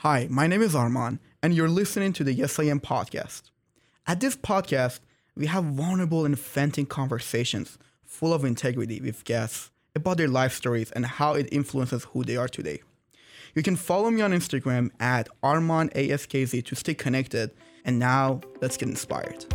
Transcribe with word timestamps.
Hi, 0.00 0.26
my 0.30 0.46
name 0.46 0.60
is 0.60 0.74
Arman, 0.74 1.20
and 1.42 1.54
you're 1.54 1.70
listening 1.70 2.12
to 2.12 2.22
the 2.22 2.34
Yes 2.34 2.58
I 2.58 2.64
Am 2.64 2.80
podcast. 2.80 3.44
At 4.06 4.20
this 4.20 4.36
podcast, 4.36 5.00
we 5.34 5.46
have 5.46 5.64
vulnerable 5.64 6.26
and 6.26 6.38
venting 6.38 6.84
conversations 6.84 7.78
full 8.04 8.34
of 8.34 8.44
integrity 8.44 9.00
with 9.00 9.24
guests 9.24 9.70
about 9.94 10.18
their 10.18 10.28
life 10.28 10.52
stories 10.52 10.90
and 10.90 11.06
how 11.06 11.32
it 11.32 11.48
influences 11.50 12.04
who 12.04 12.24
they 12.24 12.36
are 12.36 12.46
today. 12.46 12.82
You 13.54 13.62
can 13.62 13.74
follow 13.74 14.10
me 14.10 14.20
on 14.20 14.32
Instagram 14.32 14.90
at 15.00 15.30
ArmanASKZ 15.42 16.62
to 16.66 16.76
stay 16.76 16.92
connected. 16.92 17.52
And 17.86 17.98
now, 17.98 18.42
let's 18.60 18.76
get 18.76 18.90
inspired. 18.90 19.46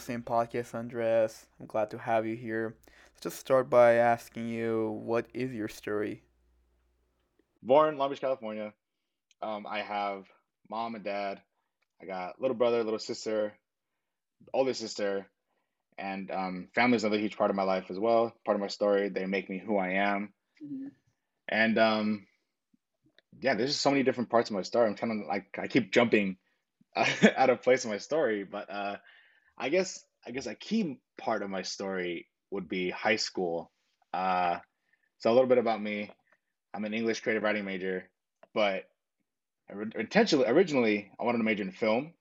Same 0.00 0.22
podcast, 0.22 0.74
Andres. 0.74 1.46
I'm 1.60 1.66
glad 1.66 1.90
to 1.90 1.98
have 1.98 2.26
you 2.26 2.36
here. 2.36 2.76
Let's 2.86 3.22
just 3.22 3.38
start 3.38 3.68
by 3.68 3.94
asking 3.94 4.48
you, 4.48 5.00
what 5.04 5.26
is 5.34 5.52
your 5.52 5.68
story? 5.68 6.22
Born 7.62 7.90
in 7.90 7.98
Long 7.98 8.10
Beach, 8.10 8.20
California. 8.20 8.72
Um, 9.42 9.66
I 9.68 9.82
have 9.82 10.24
mom 10.68 10.94
and 10.94 11.04
dad. 11.04 11.40
I 12.02 12.06
got 12.06 12.40
little 12.40 12.56
brother, 12.56 12.82
little 12.82 12.98
sister, 12.98 13.52
older 14.54 14.74
sister, 14.74 15.26
and 15.98 16.30
um, 16.30 16.68
family 16.74 16.96
is 16.96 17.04
another 17.04 17.20
huge 17.20 17.36
part 17.36 17.50
of 17.50 17.56
my 17.56 17.62
life 17.62 17.90
as 17.90 17.98
well. 17.98 18.32
Part 18.44 18.56
of 18.56 18.60
my 18.60 18.68
story. 18.68 19.10
They 19.10 19.26
make 19.26 19.50
me 19.50 19.58
who 19.58 19.76
I 19.76 19.90
am. 19.90 20.32
Mm-hmm. 20.64 20.88
And 21.48 21.78
um, 21.78 22.26
yeah, 23.40 23.54
there's 23.54 23.70
just 23.70 23.82
so 23.82 23.90
many 23.90 24.02
different 24.02 24.30
parts 24.30 24.48
of 24.50 24.56
my 24.56 24.62
story. 24.62 24.88
I'm 24.88 24.96
kind 24.96 25.20
of 25.20 25.28
like 25.28 25.58
I 25.58 25.66
keep 25.66 25.92
jumping 25.92 26.36
out 26.96 27.50
of 27.50 27.62
place 27.62 27.84
in 27.84 27.90
my 27.90 27.98
story, 27.98 28.44
but 28.44 28.70
uh, 28.70 28.96
I 29.60 29.68
guess 29.68 30.02
I 30.26 30.30
guess 30.30 30.46
a 30.46 30.54
key 30.54 30.98
part 31.18 31.42
of 31.42 31.50
my 31.50 31.62
story 31.62 32.26
would 32.50 32.66
be 32.66 32.88
high 32.88 33.16
school. 33.16 33.70
Uh, 34.12 34.58
so 35.18 35.30
a 35.30 35.34
little 35.34 35.48
bit 35.48 35.58
about 35.58 35.82
me. 35.82 36.10
I'm 36.72 36.84
an 36.84 36.94
English 36.94 37.20
creative 37.20 37.42
writing 37.42 37.66
major, 37.66 38.08
but 38.54 38.84
intentionally 39.94 40.46
originally 40.46 41.12
I 41.20 41.24
wanted 41.24 41.38
to 41.38 41.44
major 41.44 41.62
in 41.62 41.72
film, 41.72 42.14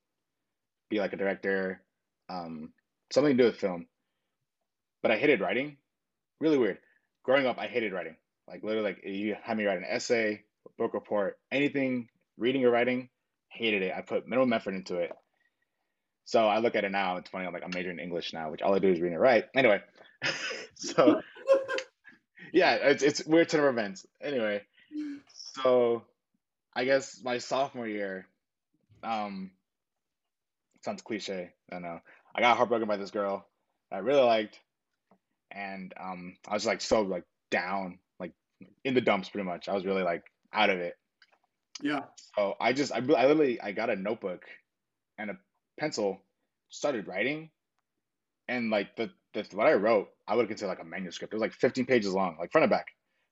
be 0.89 0.99
like 0.99 1.13
a 1.13 1.17
director, 1.17 1.81
um, 2.27 2.73
something 3.11 3.37
to 3.37 3.43
do 3.43 3.47
with 3.47 3.55
film. 3.55 3.87
But 5.01 5.11
I 5.11 5.17
hated 5.17 5.39
writing. 5.39 5.77
Really 6.41 6.57
weird. 6.57 6.79
Growing 7.23 7.47
up, 7.47 7.57
I 7.57 7.67
hated 7.67 7.93
writing. 7.93 8.17
Like 8.49 8.63
literally, 8.63 8.89
like 8.89 9.05
you 9.05 9.35
had 9.41 9.57
me 9.57 9.65
write 9.65 9.77
an 9.77 9.85
essay, 9.87 10.43
book 10.77 10.93
report, 10.93 11.37
anything, 11.51 12.09
reading 12.37 12.65
or 12.65 12.71
writing, 12.71 13.09
hated 13.47 13.81
it. 13.81 13.93
I 13.95 14.01
put 14.01 14.27
minimum 14.27 14.51
effort 14.51 14.73
into 14.73 14.97
it. 14.97 15.11
So 16.29 16.47
I 16.47 16.59
look 16.59 16.75
at 16.75 16.83
it 16.83 16.91
now. 16.91 17.17
It's 17.17 17.27
funny. 17.31 17.47
I'm 17.47 17.53
like 17.53 17.63
I'm 17.63 17.71
majoring 17.73 17.97
in 17.97 18.03
English 18.03 18.33
now, 18.33 18.51
which 18.51 18.61
all 18.61 18.75
I 18.75 18.77
do 18.77 18.91
is 18.91 19.01
read 19.01 19.13
and 19.13 19.19
write. 19.19 19.45
Anyway, 19.55 19.81
so 20.75 21.19
yeah, 22.53 22.75
it's 22.75 23.01
it's 23.01 23.25
weird 23.25 23.49
turn 23.49 23.61
of 23.61 23.73
events. 23.73 24.05
Anyway, 24.21 24.61
so 25.33 26.03
I 26.75 26.85
guess 26.85 27.19
my 27.23 27.39
sophomore 27.39 27.87
year, 27.87 28.27
um, 29.01 29.49
sounds 30.85 31.01
cliche. 31.01 31.49
I 31.71 31.79
know. 31.79 31.99
I 32.35 32.41
got 32.41 32.57
heartbroken 32.57 32.87
by 32.87 32.97
this 32.97 33.09
girl 33.09 33.47
I 33.91 33.97
really 33.97 34.21
liked, 34.21 34.59
and 35.49 35.91
um, 35.99 36.37
I 36.47 36.53
was 36.53 36.63
like 36.63 36.81
so 36.81 37.01
like 37.01 37.23
down, 37.49 37.97
like 38.19 38.33
in 38.85 38.93
the 38.93 39.01
dumps, 39.01 39.29
pretty 39.29 39.47
much. 39.47 39.67
I 39.67 39.73
was 39.73 39.83
really 39.83 40.03
like 40.03 40.25
out 40.53 40.69
of 40.69 40.77
it. 40.77 40.93
Yeah. 41.81 42.01
So 42.35 42.53
I 42.61 42.73
just 42.73 42.91
I, 42.91 42.97
I 42.97 42.99
literally 42.99 43.59
I 43.59 43.71
got 43.71 43.89
a 43.89 43.95
notebook 43.95 44.45
and 45.17 45.31
a 45.31 45.37
pencil, 45.79 46.21
started 46.69 47.07
writing, 47.07 47.49
and 48.47 48.69
like 48.69 48.95
the, 48.95 49.09
the 49.33 49.45
what 49.53 49.67
I 49.67 49.73
wrote, 49.73 50.09
I 50.27 50.35
would 50.35 50.47
consider 50.47 50.67
like 50.67 50.81
a 50.81 50.85
manuscript. 50.85 51.33
It 51.33 51.35
was 51.37 51.41
like 51.41 51.53
15 51.53 51.85
pages 51.85 52.13
long, 52.13 52.37
like 52.39 52.51
front 52.51 52.63
and 52.63 52.71
back, 52.71 52.87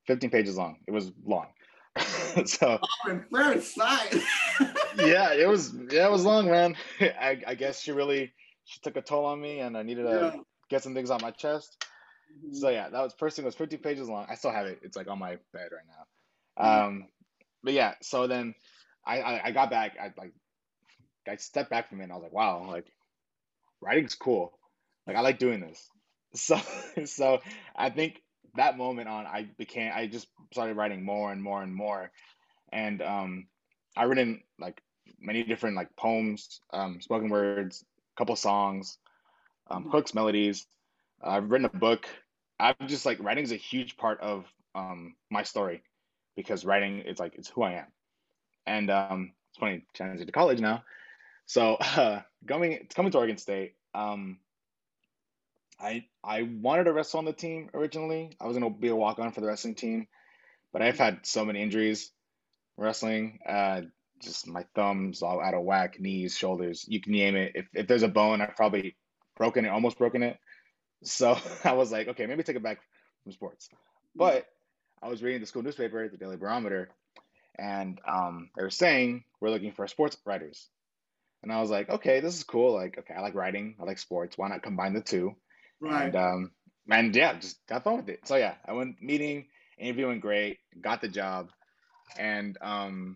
15 0.08 0.30
pages 0.30 0.58
long. 0.58 0.78
It 0.88 0.92
was 0.92 1.12
long. 1.26 1.48
so 2.46 2.80
oh, 2.82 3.20
very 3.32 3.58
excited. 3.58 4.22
yeah, 4.98 5.34
it 5.34 5.48
was 5.48 5.74
yeah, 5.90 6.06
it 6.06 6.12
was 6.12 6.24
long, 6.24 6.50
man. 6.50 6.76
I, 7.02 7.42
I 7.48 7.56
guess 7.56 7.82
she 7.82 7.92
really 7.92 8.32
she 8.66 8.80
took 8.82 8.96
a 8.98 9.02
toll 9.02 9.26
on 9.26 9.42
me, 9.42 9.60
and 9.60 9.78
I 9.78 9.84
needed 9.84 10.04
to 10.04 10.34
yeah. 10.36 10.42
get 10.70 10.84
some 10.84 10.94
things 10.94 11.10
on 11.10 11.20
my 11.22 11.32
chest. 11.32 11.84
Mm-hmm. 12.38 12.56
So 12.56 12.70
yeah, 12.70 12.90
that 12.90 13.02
was 13.02 13.14
first 13.18 13.36
thing 13.36 13.46
was 13.46 13.56
15 13.56 13.80
pages 13.80 14.10
long. 14.10 14.28
I 14.30 14.36
still 14.36 14.52
have 14.52 14.68
it. 14.68 14.80
It's 14.84 14.96
like 14.96 15.08
on 15.08 15.20
my 15.20 15.38
bed 15.54 15.70
right 15.72 15.88
now. 15.88 16.64
Mm-hmm. 16.64 16.88
Um, 16.88 17.08
but 17.64 17.74
yeah, 17.74 17.96
so 18.02 18.28
then 18.28 18.54
I, 19.06 19.22
I, 19.22 19.46
I 19.46 19.52
got 19.52 19.70
back. 19.70 19.98
I 20.00 20.12
like 20.18 20.34
I 21.28 21.36
stepped 21.36 21.70
back 21.70 21.90
from 21.90 22.02
it 22.02 22.06
and 22.06 22.12
I 22.12 22.16
was 22.16 22.24
like, 22.24 22.34
wow, 22.34 22.66
like 22.68 22.88
writing's 23.82 24.16
cool. 24.16 24.58
Like 25.06 25.16
I 25.16 25.22
like 25.22 25.40
doing 25.40 25.62
this. 25.62 25.90
So 26.36 26.60
so 27.06 27.40
I 27.74 27.90
think 27.90 28.22
that 28.56 28.78
moment 28.78 29.08
on 29.08 29.26
I 29.26 29.48
became 29.58 29.92
I 29.96 30.08
just 30.08 30.28
started 30.52 30.76
writing 30.76 31.06
more 31.06 31.32
and 31.32 31.42
more 31.42 31.64
and 31.64 31.74
more. 31.74 32.12
And 32.72 33.02
um 33.02 33.48
I've 33.96 34.10
written 34.10 34.42
like 34.60 34.82
many 35.20 35.44
different 35.44 35.76
like 35.76 35.96
poems, 35.96 36.62
um, 36.74 37.02
spoken 37.02 37.30
words, 37.30 37.84
a 38.16 38.20
couple 38.20 38.36
songs, 38.36 38.98
um, 39.70 39.84
mm-hmm. 39.84 39.92
hooks, 39.92 40.14
melodies. 40.14 40.68
Uh, 41.24 41.32
I've 41.32 41.50
written 41.50 41.66
a 41.66 41.78
book. 41.78 42.08
I'm 42.60 42.76
just 42.88 43.06
like 43.06 43.22
writing 43.22 43.44
is 43.44 43.52
a 43.52 43.58
huge 43.58 43.98
part 43.98 44.20
of 44.22 44.46
um, 44.76 45.16
my 45.30 45.44
story 45.44 45.82
because 46.36 46.66
writing 46.66 47.00
is 47.00 47.20
like 47.20 47.36
it's 47.36 47.50
who 47.50 47.64
I 47.64 47.74
am. 47.74 47.88
And 48.66 48.90
um, 48.92 49.32
it's 49.50 49.60
funny, 49.60 49.86
transiting 49.98 50.26
to 50.26 50.32
college 50.32 50.60
now. 50.60 50.84
So 51.48 51.76
uh, 51.76 52.22
going 52.46 52.88
coming 52.94 53.12
to 53.12 53.18
Oregon 53.18 53.38
State, 53.38 53.74
um, 53.96 54.38
I 55.80 56.06
I 56.24 56.44
wanted 56.44 56.86
to 56.86 56.94
wrestle 56.94 57.20
on 57.20 57.26
the 57.26 57.34
team 57.34 57.70
originally. 57.74 58.38
I 58.40 58.46
was 58.46 58.56
gonna 58.56 58.70
be 58.70 58.90
a 58.90 58.96
walk 58.96 59.18
on 59.20 59.32
for 59.32 59.42
the 59.42 59.48
wrestling 59.48 59.76
team, 59.76 60.08
but 60.72 60.82
I've 60.82 61.00
had 61.00 61.26
so 61.26 61.44
many 61.44 61.62
injuries 61.62 62.12
wrestling. 62.78 63.40
Uh, 63.48 63.82
just 64.22 64.48
my 64.48 64.66
thumbs 64.76 65.22
all 65.22 65.42
out 65.42 65.54
of 65.54 65.64
whack, 65.64 66.00
knees, 66.00 66.36
shoulders, 66.36 66.86
you 66.88 67.02
can 67.02 67.14
name 67.14 67.36
it. 67.36 67.54
If 67.56 67.68
if 67.74 67.88
there's 67.88 68.04
a 68.04 68.08
bone, 68.08 68.42
I've 68.42 68.56
probably 68.56 68.96
broken 69.36 69.66
it, 69.66 69.70
almost 69.70 69.98
broken 69.98 70.24
it. 70.24 70.38
So 71.04 71.38
I 71.64 71.74
was 71.74 71.92
like, 71.92 72.08
okay, 72.10 72.26
maybe 72.26 72.44
take 72.44 72.56
it 72.56 72.64
back 72.64 72.80
from 73.24 73.32
sports. 73.32 73.70
But 74.16 74.48
I 75.02 75.10
was 75.10 75.22
reading 75.22 75.42
the 75.42 75.48
school 75.48 75.62
newspaper, 75.62 76.10
the 76.10 76.18
Daily 76.18 76.38
Barometer, 76.38 76.90
and 77.58 78.00
um, 78.08 78.50
they 78.58 78.64
were 78.64 78.72
saying 78.72 79.24
we're 79.40 79.52
looking 79.52 79.72
for 79.72 79.88
sports 79.88 80.18
writers. 80.26 80.68
And 81.48 81.56
I 81.56 81.62
was 81.62 81.70
like, 81.70 81.90
okay, 81.90 82.20
this 82.20 82.36
is 82.36 82.44
cool. 82.44 82.74
Like, 82.74 82.98
okay, 82.98 83.14
I 83.14 83.22
like 83.22 83.34
writing, 83.34 83.78
I 83.80 83.86
like 83.86 84.00
sports. 84.00 84.38
Why 84.38 84.50
not 84.50 84.64
combine 84.64 84.94
the 84.94 85.00
two? 85.00 85.34
Right. 85.80 86.08
And 86.08 86.16
um, 86.18 86.52
and 86.92 87.16
yeah, 87.16 87.40
just 87.40 87.66
got 87.68 87.86
fun 87.86 87.96
with 87.96 88.10
it. 88.10 88.28
So 88.28 88.36
yeah, 88.36 88.56
I 88.68 88.74
went 88.74 89.02
meeting, 89.02 89.46
interviewing 89.80 90.20
great, 90.20 90.60
got 90.82 91.00
the 91.00 91.08
job, 91.08 91.48
and 92.20 92.58
um, 92.62 93.16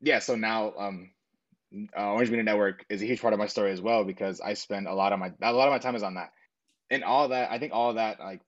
yeah. 0.00 0.18
So 0.18 0.34
now 0.34 0.72
um, 0.76 1.10
uh, 1.96 2.10
Orange 2.10 2.28
Media 2.28 2.42
Network 2.42 2.84
is 2.90 3.02
a 3.02 3.06
huge 3.06 3.22
part 3.22 3.34
of 3.34 3.38
my 3.38 3.46
story 3.46 3.70
as 3.70 3.80
well 3.80 4.02
because 4.02 4.40
I 4.40 4.54
spend 4.54 4.88
a 4.88 4.94
lot 4.94 5.12
of 5.12 5.20
my 5.20 5.32
a 5.40 5.52
lot 5.52 5.68
of 5.68 5.72
my 5.72 5.78
time 5.78 5.94
is 5.94 6.02
on 6.02 6.14
that, 6.14 6.32
and 6.90 7.04
all 7.04 7.28
that. 7.28 7.52
I 7.52 7.60
think 7.60 7.72
all 7.72 7.94
that 7.94 8.18
like 8.18 8.40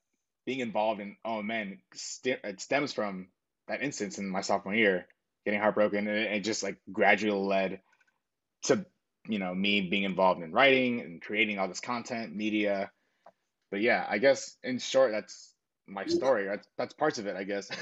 being 0.46 0.58
involved 0.58 1.00
in 1.00 1.14
oh 1.24 1.42
man, 1.42 1.78
st- 1.94 2.40
it 2.42 2.60
stems 2.60 2.92
from 2.92 3.28
that 3.68 3.84
instance 3.84 4.18
in 4.18 4.28
my 4.28 4.40
sophomore 4.40 4.74
year, 4.74 5.06
getting 5.44 5.60
heartbroken, 5.60 6.08
and 6.08 6.18
it, 6.18 6.32
it 6.32 6.40
just 6.40 6.64
like 6.64 6.78
gradually 6.92 7.38
led 7.38 7.80
to 8.64 8.84
you 9.28 9.38
know 9.38 9.54
me 9.54 9.80
being 9.82 10.04
involved 10.04 10.42
in 10.42 10.52
writing 10.52 11.00
and 11.00 11.22
creating 11.22 11.58
all 11.58 11.68
this 11.68 11.80
content 11.80 12.34
media. 12.34 12.90
But 13.70 13.80
yeah 13.80 14.04
i 14.08 14.18
guess 14.18 14.56
in 14.64 14.78
short 14.78 15.12
that's 15.12 15.54
my 15.86 16.06
story. 16.06 16.46
That's, 16.46 16.66
that's 16.76 16.94
parts 16.94 17.18
of 17.18 17.26
it 17.26 17.36
i 17.36 17.44
guess. 17.44 17.70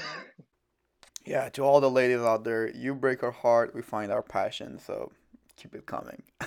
Yeah 1.25 1.49
to 1.49 1.63
all 1.63 1.79
the 1.81 1.91
ladies 1.91 2.21
out 2.21 2.43
there 2.43 2.69
you 2.69 2.95
break 2.95 3.21
our 3.23 3.31
heart 3.31 3.75
we 3.75 3.81
find 3.81 4.11
our 4.11 4.23
passion 4.23 4.79
so 4.79 5.11
keep 5.57 5.75
it 5.75 5.85
coming. 5.85 6.23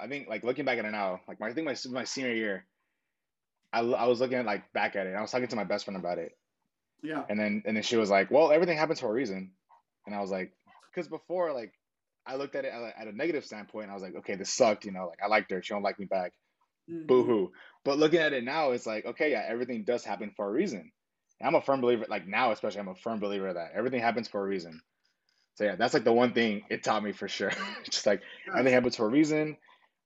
I 0.00 0.08
think 0.08 0.28
like 0.28 0.42
looking 0.42 0.64
back 0.64 0.78
at 0.78 0.86
it 0.86 0.90
now 0.90 1.20
like 1.28 1.38
my, 1.38 1.48
i 1.48 1.52
think 1.52 1.66
my, 1.66 1.76
my 1.90 2.04
senior 2.04 2.32
year 2.32 2.64
I, 3.72 3.80
I 3.80 4.06
was 4.06 4.18
looking 4.18 4.38
at 4.38 4.46
like 4.46 4.72
back 4.72 4.96
at 4.96 5.06
it 5.06 5.14
i 5.14 5.20
was 5.20 5.30
talking 5.30 5.46
to 5.46 5.56
my 5.56 5.64
best 5.64 5.84
friend 5.84 6.00
about 6.00 6.18
it. 6.18 6.36
Yeah. 7.02 7.22
And 7.28 7.38
then 7.38 7.62
and 7.66 7.76
then 7.76 7.84
she 7.84 7.96
was 7.96 8.10
like 8.10 8.30
well 8.30 8.50
everything 8.50 8.78
happens 8.78 8.98
for 8.98 9.10
a 9.10 9.12
reason. 9.12 9.52
And 10.06 10.14
i 10.14 10.20
was 10.20 10.30
like 10.30 10.52
because 10.90 11.06
before 11.06 11.52
like 11.52 11.72
I 12.26 12.36
looked 12.36 12.54
at 12.54 12.64
it 12.64 12.72
at 12.72 13.06
a 13.06 13.16
negative 13.16 13.44
standpoint. 13.44 13.90
I 13.90 13.94
was 13.94 14.02
like, 14.02 14.16
okay, 14.16 14.36
this 14.36 14.52
sucked. 14.52 14.84
You 14.84 14.92
know, 14.92 15.06
like 15.06 15.18
I 15.22 15.28
liked 15.28 15.50
her. 15.50 15.62
She 15.62 15.74
don't 15.74 15.82
like 15.82 15.98
me 15.98 16.06
back. 16.06 16.32
Mm-hmm. 16.90 17.06
Boo 17.06 17.24
hoo. 17.24 17.52
But 17.84 17.98
looking 17.98 18.20
at 18.20 18.32
it 18.32 18.44
now, 18.44 18.72
it's 18.72 18.86
like, 18.86 19.06
okay, 19.06 19.30
yeah, 19.30 19.44
everything 19.46 19.84
does 19.84 20.04
happen 20.04 20.32
for 20.36 20.46
a 20.46 20.52
reason. 20.52 20.92
And 21.40 21.48
I'm 21.48 21.54
a 21.54 21.62
firm 21.62 21.80
believer, 21.80 22.06
like 22.08 22.26
now, 22.26 22.52
especially, 22.52 22.80
I'm 22.80 22.88
a 22.88 22.94
firm 22.94 23.20
believer 23.20 23.52
that 23.52 23.72
everything 23.74 24.00
happens 24.00 24.28
for 24.28 24.40
a 24.42 24.46
reason. 24.46 24.80
So 25.54 25.64
yeah, 25.64 25.76
that's 25.76 25.94
like 25.94 26.04
the 26.04 26.12
one 26.12 26.32
thing 26.32 26.62
it 26.70 26.82
taught 26.82 27.02
me 27.02 27.12
for 27.12 27.28
sure. 27.28 27.52
Just 27.90 28.06
like 28.06 28.22
everything 28.48 28.74
happens 28.74 28.96
for 28.96 29.06
a 29.06 29.10
reason. 29.10 29.56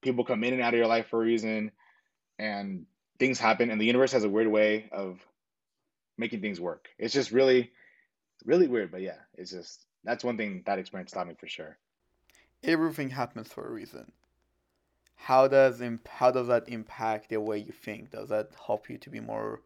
People 0.02 0.24
come 0.24 0.44
in 0.44 0.52
and 0.52 0.62
out 0.62 0.74
of 0.74 0.78
your 0.78 0.86
life 0.86 1.08
for 1.08 1.22
a 1.22 1.24
reason, 1.24 1.72
and 2.38 2.86
things 3.18 3.38
happen. 3.38 3.70
And 3.70 3.80
the 3.80 3.86
universe 3.86 4.12
has 4.12 4.24
a 4.24 4.28
weird 4.28 4.48
way 4.48 4.88
of 4.92 5.18
making 6.18 6.40
things 6.40 6.60
work. 6.60 6.88
It's 6.98 7.14
just 7.14 7.32
really, 7.32 7.70
really 8.44 8.66
weird. 8.66 8.90
But 8.90 9.02
yeah, 9.02 9.18
it's 9.34 9.50
just 9.50 9.84
that's 10.04 10.24
one 10.24 10.36
thing 10.36 10.62
that 10.66 10.78
experience 10.78 11.12
taught 11.12 11.28
me 11.28 11.34
for 11.38 11.48
sure. 11.48 11.78
Everything 12.64 13.10
happens 13.10 13.48
for 13.48 13.66
a 13.66 13.70
reason. 13.70 14.10
How 15.16 15.48
does 15.48 15.80
imp- 15.80 16.08
how 16.08 16.30
does 16.30 16.48
that 16.48 16.68
impact 16.68 17.30
the 17.30 17.40
way 17.40 17.58
you 17.58 17.72
think? 17.72 18.10
Does 18.10 18.28
that 18.30 18.50
help 18.66 18.90
you 18.90 18.98
to 18.98 19.10
be 19.10 19.20
more 19.20 19.60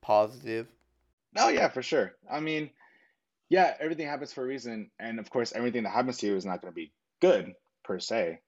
positive? 0.00 0.68
Oh 1.36 1.48
yeah, 1.48 1.68
for 1.68 1.82
sure. 1.82 2.14
I 2.30 2.40
mean, 2.40 2.70
yeah, 3.48 3.74
everything 3.80 4.06
happens 4.06 4.32
for 4.32 4.44
a 4.44 4.46
reason, 4.46 4.90
and 4.98 5.18
of 5.18 5.30
course, 5.30 5.52
everything 5.52 5.84
that 5.84 5.90
happens 5.90 6.18
to 6.18 6.26
you 6.26 6.36
is 6.36 6.44
not 6.44 6.60
going 6.60 6.72
to 6.72 6.76
be 6.76 6.92
good 7.20 7.54
per 7.82 7.98
se. 7.98 8.40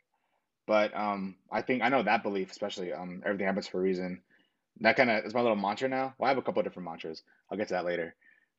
But 0.66 0.96
um, 0.96 1.36
I 1.50 1.62
think 1.62 1.82
I 1.82 1.88
know 1.88 2.02
that 2.02 2.22
belief, 2.22 2.50
especially 2.50 2.92
um, 2.92 3.22
everything 3.24 3.46
happens 3.46 3.66
for 3.66 3.78
a 3.78 3.82
reason. 3.82 4.22
That 4.80 4.96
kind 4.96 5.10
of 5.10 5.24
is 5.24 5.34
my 5.34 5.40
little 5.40 5.56
mantra 5.56 5.88
now. 5.88 6.14
Well, 6.18 6.26
I 6.26 6.28
have 6.28 6.38
a 6.38 6.42
couple 6.42 6.60
of 6.60 6.64
different 6.64 6.88
mantras. 6.88 7.22
I'll 7.50 7.58
get 7.58 7.68
to 7.68 7.74
that 7.74 7.84
later. 7.84 8.14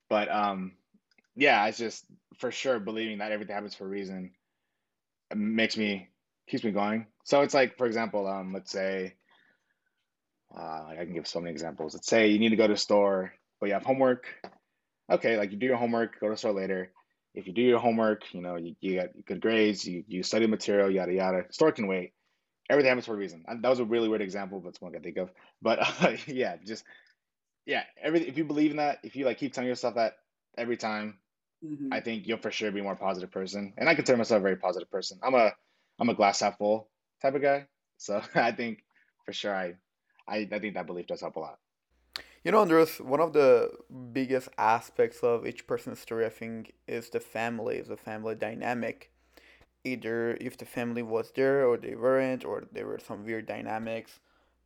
But 0.09 0.29
um, 0.29 0.73
yeah, 1.35 1.65
it's 1.67 1.77
just 1.77 2.05
for 2.37 2.51
sure 2.51 2.79
believing 2.79 3.19
that 3.19 3.31
everything 3.31 3.55
happens 3.55 3.75
for 3.75 3.85
a 3.85 3.89
reason 3.89 4.31
makes 5.37 5.77
me 5.77 6.09
keeps 6.47 6.63
me 6.63 6.71
going. 6.71 7.07
So 7.23 7.41
it's 7.41 7.53
like, 7.53 7.77
for 7.77 7.85
example, 7.85 8.27
um, 8.27 8.53
let's 8.53 8.71
say 8.71 9.15
uh, 10.55 10.85
I 10.89 10.95
can 10.97 11.13
give 11.13 11.27
so 11.27 11.39
many 11.39 11.51
examples. 11.51 11.93
Let's 11.93 12.07
say 12.07 12.27
you 12.27 12.39
need 12.39 12.49
to 12.49 12.55
go 12.55 12.67
to 12.67 12.73
a 12.73 12.77
store, 12.77 13.33
but 13.59 13.67
you 13.67 13.73
have 13.73 13.83
homework. 13.83 14.27
Okay, 15.11 15.37
like 15.37 15.51
you 15.51 15.57
do 15.57 15.65
your 15.65 15.77
homework, 15.77 16.19
go 16.19 16.29
to 16.29 16.37
store 16.37 16.53
later. 16.53 16.91
If 17.33 17.47
you 17.47 17.53
do 17.53 17.61
your 17.61 17.79
homework, 17.79 18.33
you 18.33 18.41
know, 18.41 18.57
you, 18.57 18.75
you 18.79 18.93
get 18.93 19.25
good 19.25 19.41
grades, 19.41 19.85
you, 19.87 20.03
you 20.07 20.23
study 20.23 20.45
material, 20.47 20.91
yada 20.91 21.13
yada. 21.13 21.45
Store 21.51 21.71
can 21.71 21.87
wait. 21.87 22.13
Everything 22.69 22.89
happens 22.89 23.05
for 23.05 23.13
a 23.13 23.17
reason. 23.17 23.43
That 23.47 23.67
was 23.69 23.79
a 23.79 23.85
really 23.85 24.07
weird 24.07 24.21
example, 24.21 24.59
but 24.59 24.69
it's 24.69 24.81
one 24.81 24.91
I 24.91 24.95
can 24.95 25.03
think 25.03 25.17
of. 25.17 25.31
But 25.61 25.79
uh, 25.81 26.15
yeah, 26.27 26.57
just 26.63 26.83
yeah, 27.65 27.83
everything. 28.01 28.27
If 28.29 28.37
you 28.37 28.45
believe 28.45 28.71
in 28.71 28.77
that, 28.77 28.99
if 29.03 29.15
you 29.15 29.25
like 29.25 29.39
keep 29.39 29.53
telling 29.53 29.67
yourself 29.67 29.95
that 29.95 30.13
every 30.57 30.77
time, 30.77 31.17
hmm 31.63 31.91
I 31.91 32.01
think 32.01 32.27
you'll 32.27 32.39
for 32.39 32.51
sure 32.51 32.71
be 32.71 32.79
a 32.81 32.83
more 32.83 32.95
positive 32.95 33.31
person. 33.31 33.73
And 33.77 33.89
I 33.89 33.95
consider 33.95 34.17
myself 34.17 34.39
a 34.39 34.43
very 34.43 34.57
positive 34.57 34.91
person. 34.91 35.19
I'm 35.23 35.35
a 35.35 35.51
I'm 35.99 36.09
a 36.09 36.15
glass 36.15 36.41
half 36.41 36.57
full 36.57 36.89
type 37.21 37.35
of 37.35 37.41
guy. 37.41 37.67
So 37.97 38.21
I 38.35 38.51
think 38.51 38.83
for 39.25 39.33
sure 39.33 39.55
I 39.55 39.75
I, 40.27 40.47
I 40.51 40.59
think 40.59 40.75
that 40.75 40.87
belief 40.87 41.07
does 41.07 41.21
help 41.21 41.35
a 41.37 41.39
lot. 41.39 41.59
You 42.43 42.51
know, 42.51 42.59
Andres, 42.59 42.99
one 42.99 43.19
of 43.21 43.33
the 43.33 43.71
biggest 44.13 44.49
aspects 44.57 45.23
of 45.23 45.47
each 45.47 45.67
person's 45.67 45.99
story, 45.99 46.25
I 46.25 46.29
think, 46.29 46.73
is 46.87 47.09
the 47.09 47.19
family, 47.19 47.77
is 47.77 47.87
the 47.87 47.97
family 47.97 48.35
dynamic. 48.35 49.11
Either 49.83 50.37
if 50.41 50.57
the 50.57 50.65
family 50.65 51.03
was 51.03 51.31
there 51.35 51.65
or 51.67 51.77
they 51.77 51.95
weren't, 51.95 52.45
or 52.45 52.65
there 52.71 52.87
were 52.87 52.99
some 52.99 53.25
weird 53.25 53.45
dynamics, 53.45 54.19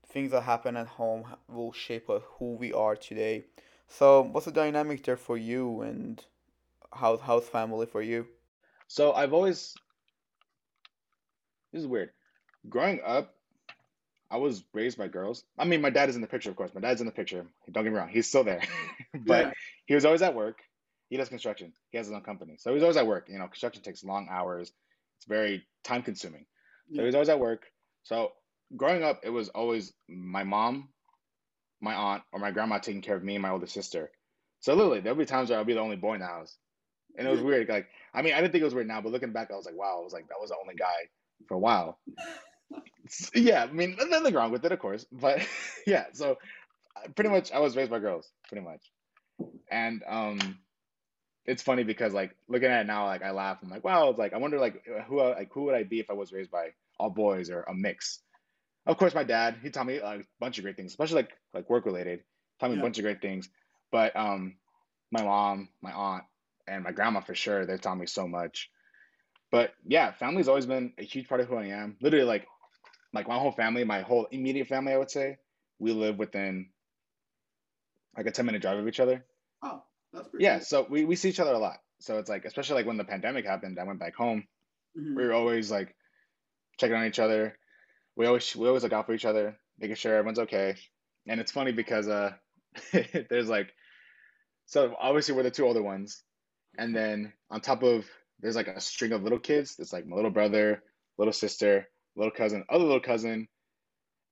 things 0.08 0.32
that 0.32 0.42
happen 0.44 0.78
at 0.78 0.88
home 0.88 1.26
will 1.48 1.72
shape 1.74 2.10
who 2.40 2.54
we 2.56 2.74
are 2.74 2.96
today. 2.96 3.46
So, 3.88 4.22
what's 4.24 4.46
the 4.46 4.52
dynamic 4.52 5.04
there 5.04 5.18
for 5.18 5.38
you, 5.38 5.82
and 5.82 6.24
how's 6.98 7.20
how's 7.22 7.48
family 7.48 7.86
for 7.86 8.02
you? 8.02 8.28
So 8.88 9.14
I've 9.14 9.34
always 9.34 9.74
this 11.72 11.82
is 11.82 11.88
weird. 11.88 12.12
Growing 12.70 13.00
up, 13.06 13.34
I 14.30 14.38
was 14.38 14.64
raised 14.74 14.98
by 14.98 15.08
girls. 15.08 15.44
I 15.58 15.66
mean, 15.66 15.82
my 15.82 15.90
dad 15.90 16.10
is 16.10 16.16
in 16.16 16.22
the 16.22 16.28
picture, 16.28 16.50
of 16.50 16.56
course. 16.56 16.74
My 16.74 16.82
dad's 16.82 17.02
in 17.02 17.06
the 17.08 17.14
picture. 17.14 17.46
Don't 17.72 17.84
get 17.84 17.92
me 17.94 17.98
wrong, 18.00 18.10
he's 18.10 18.28
still 18.28 18.44
there. 18.44 18.62
But 19.14 19.48
Yeah. 19.48 19.54
he 19.86 19.96
was 19.96 20.06
always 20.06 20.22
at 20.22 20.36
work. 20.36 20.60
He 21.10 21.18
does 21.18 21.30
construction. 21.30 21.74
He 21.92 21.98
has 21.98 22.08
his 22.08 22.14
own 22.14 22.22
company. 22.22 22.56
So 22.58 22.74
he's 22.74 22.84
always 22.84 22.98
at 22.98 23.08
work. 23.08 23.30
You 23.30 23.40
know, 23.40 23.48
construction 23.48 23.82
takes 23.82 24.04
long 24.04 24.28
hours. 24.30 24.72
It's 25.18 25.26
very 25.26 25.66
time 25.84 26.04
consuming. 26.04 26.46
So 26.94 27.02
Yeah. 27.02 27.06
he's 27.06 27.16
always 27.16 27.30
at 27.30 27.40
work. 27.40 27.66
So 28.04 28.34
growing 28.76 29.04
up, 29.04 29.22
it 29.24 29.30
was 29.30 29.50
always 29.50 29.94
my 30.08 30.44
mom, 30.44 30.90
my 31.82 31.94
aunt, 31.96 32.24
or 32.32 32.40
my 32.40 32.52
grandma 32.52 32.80
taking 32.80 33.02
care 33.02 33.16
of 33.16 33.24
me 33.24 33.36
and 33.36 33.42
my 33.42 33.50
older 33.52 33.68
sister. 33.68 34.12
So 34.60 34.74
literally, 34.74 35.00
there'll 35.00 35.18
be 35.18 35.26
times 35.26 35.50
where 35.50 35.58
I'll 35.60 35.66
be 35.66 35.74
the 35.74 35.80
only 35.80 35.96
boy 35.96 36.16
in 36.16 36.20
the 36.20 36.28
house. 36.28 36.58
And 37.18 37.28
it 37.28 37.32
was 37.32 37.42
weird. 37.42 37.68
Like, 37.70 37.88
I 38.14 38.22
mean, 38.22 38.34
I 38.34 38.42
didn't 38.42 38.52
think 38.52 38.62
it 38.62 38.66
was 38.66 38.76
weird 38.76 38.88
now, 38.88 39.02
but 39.02 39.12
looking 39.12 39.32
back, 39.34 39.50
I 39.52 39.56
was 39.56 39.66
like, 39.66 39.76
wow, 39.78 39.98
I 40.00 40.04
was 40.04 40.14
like, 40.14 40.28
that 40.30 40.40
was 40.40 40.50
the 40.50 40.58
only 40.62 40.76
guy 40.76 41.10
for 41.48 41.56
a 41.56 41.60
while. 41.60 42.00
S- 43.06 43.32
Yeah, 43.34 43.64
I 43.64 43.72
mean, 43.72 43.96
nothing 44.10 44.34
wrong 44.34 44.52
with 44.52 44.66
it, 44.66 44.72
of 44.72 44.80
course. 44.80 45.06
But 45.12 45.46
yeah, 45.88 46.06
so 46.14 46.38
uh, 46.96 47.08
pretty 47.16 47.30
much 47.30 47.52
I 47.52 47.60
was 47.60 47.76
raised 47.76 47.92
by 47.92 48.00
girls, 48.00 48.32
pretty 48.50 48.66
much. 48.66 48.92
And 49.70 50.04
um 50.08 50.60
it's 51.46 51.64
funny 51.64 51.84
because 51.84 52.14
like 52.14 52.36
looking 52.50 52.70
at 52.70 52.82
it 52.82 52.88
now, 52.88 53.06
like 53.06 53.24
I 53.24 53.32
laugh. 53.32 53.60
I'm 53.64 53.70
like, 53.70 53.84
wow, 53.84 54.10
it's 54.10 54.20
like 54.20 54.34
I 54.34 54.38
wonder 54.38 54.60
like 54.60 54.84
who 55.08 55.20
I- 55.20 55.36
like 55.36 55.52
who 55.54 55.64
would 55.64 55.76
I 55.76 55.84
be 55.84 56.00
if 56.00 56.10
I 56.10 56.14
was 56.14 56.32
raised 56.32 56.52
by 56.52 56.70
all 57.00 57.10
boys 57.10 57.50
or 57.50 57.62
a 57.64 57.74
mix. 57.74 58.20
Of 58.86 58.98
course, 58.98 59.14
my 59.14 59.24
dad, 59.24 59.58
he 59.62 59.70
taught 59.70 59.86
me 59.86 59.98
a 59.98 60.22
bunch 60.40 60.58
of 60.58 60.64
great 60.64 60.78
things, 60.78 60.92
especially 60.92 61.18
like 61.18 61.32
like 61.54 61.70
work 61.70 61.86
related. 61.86 62.24
Taught 62.60 62.72
me 62.72 62.76
a 62.78 62.82
bunch 62.84 62.98
of 62.98 63.04
great 63.04 63.22
things. 63.22 63.50
But 63.92 64.16
um 64.16 64.56
my 65.12 65.24
mom, 65.24 65.70
my 65.82 65.92
aunt, 65.94 66.24
and 66.68 66.84
my 66.84 66.92
grandma 66.92 67.22
for 67.22 67.36
sure, 67.36 67.66
they've 67.66 67.82
taught 67.82 67.98
me 67.98 68.06
so 68.08 68.28
much. 68.28 68.70
But 69.52 69.74
yeah, 69.86 70.12
family's 70.14 70.48
always 70.48 70.66
been 70.68 70.94
a 70.98 71.04
huge 71.04 71.28
part 71.28 71.42
of 71.42 71.48
who 71.48 71.58
I 71.58 71.68
am. 71.68 71.98
Literally, 72.02 72.26
like 72.26 72.48
like 73.14 73.28
my 73.28 73.40
whole 73.40 73.52
family, 73.54 73.84
my 73.86 74.02
whole 74.02 74.26
immediate 74.28 74.68
family, 74.68 74.94
I 74.94 74.98
would 74.98 75.12
say, 75.12 75.40
we 75.80 75.92
live 75.94 76.18
within 76.18 76.72
like 78.18 78.26
a 78.26 78.32
10 78.32 78.46
minute 78.46 78.62
drive 78.62 78.80
of 78.80 78.88
each 78.88 79.00
other. 79.00 79.26
Oh, 79.62 79.84
that's 80.12 80.28
pretty 80.30 80.46
Yeah, 80.46 80.60
cool. 80.60 80.60
so 80.60 80.86
we, 80.90 81.06
we 81.06 81.16
see 81.16 81.30
each 81.30 81.40
other 81.40 81.54
a 81.54 81.58
lot. 81.60 81.80
So 82.00 82.20
it's 82.20 82.30
like, 82.30 82.46
especially 82.46 82.76
like 82.76 82.86
when 82.86 82.98
the 82.98 83.04
pandemic 83.06 83.46
happened, 83.46 83.80
I 83.80 83.84
went 83.84 84.00
back 84.00 84.16
home. 84.16 84.48
hmm 84.96 85.18
We 85.18 85.26
were 85.26 85.34
always 85.34 85.72
like 85.72 85.96
checking 86.80 86.96
on 86.98 87.06
each 87.06 87.20
other. 87.20 87.58
We 88.16 88.28
always 88.28 88.56
we 88.56 88.68
always 88.68 88.84
look 88.84 88.94
out 88.94 89.08
for 89.08 89.14
each 89.14 89.26
other, 89.26 89.58
making 89.80 89.98
sure 89.98 90.16
everyone's 90.16 90.40
okay. 90.40 90.76
And 91.28 91.42
it's 91.42 91.52
funny 91.52 91.74
because 91.74 92.08
uh 92.08 92.36
there's 93.30 93.50
like 93.50 93.74
so 94.66 94.96
obviously 95.00 95.36
we're 95.36 95.44
the 95.44 95.52
two 95.52 95.66
older 95.68 95.84
ones, 95.84 96.24
and 96.78 96.96
then 96.96 97.34
on 97.50 97.62
top 97.62 97.84
of 97.84 98.06
there's 98.40 98.56
like 98.56 98.68
a 98.68 98.80
string 98.82 99.12
of 99.14 99.24
little 99.24 99.40
kids. 99.40 99.76
It's 99.80 99.94
like 99.94 100.06
my 100.06 100.16
little 100.16 100.32
brother, 100.32 100.84
little 101.18 101.34
sister, 101.34 101.90
little 102.16 102.32
cousin, 102.32 102.66
other 102.70 102.84
little 102.86 103.02
cousin, 103.02 103.48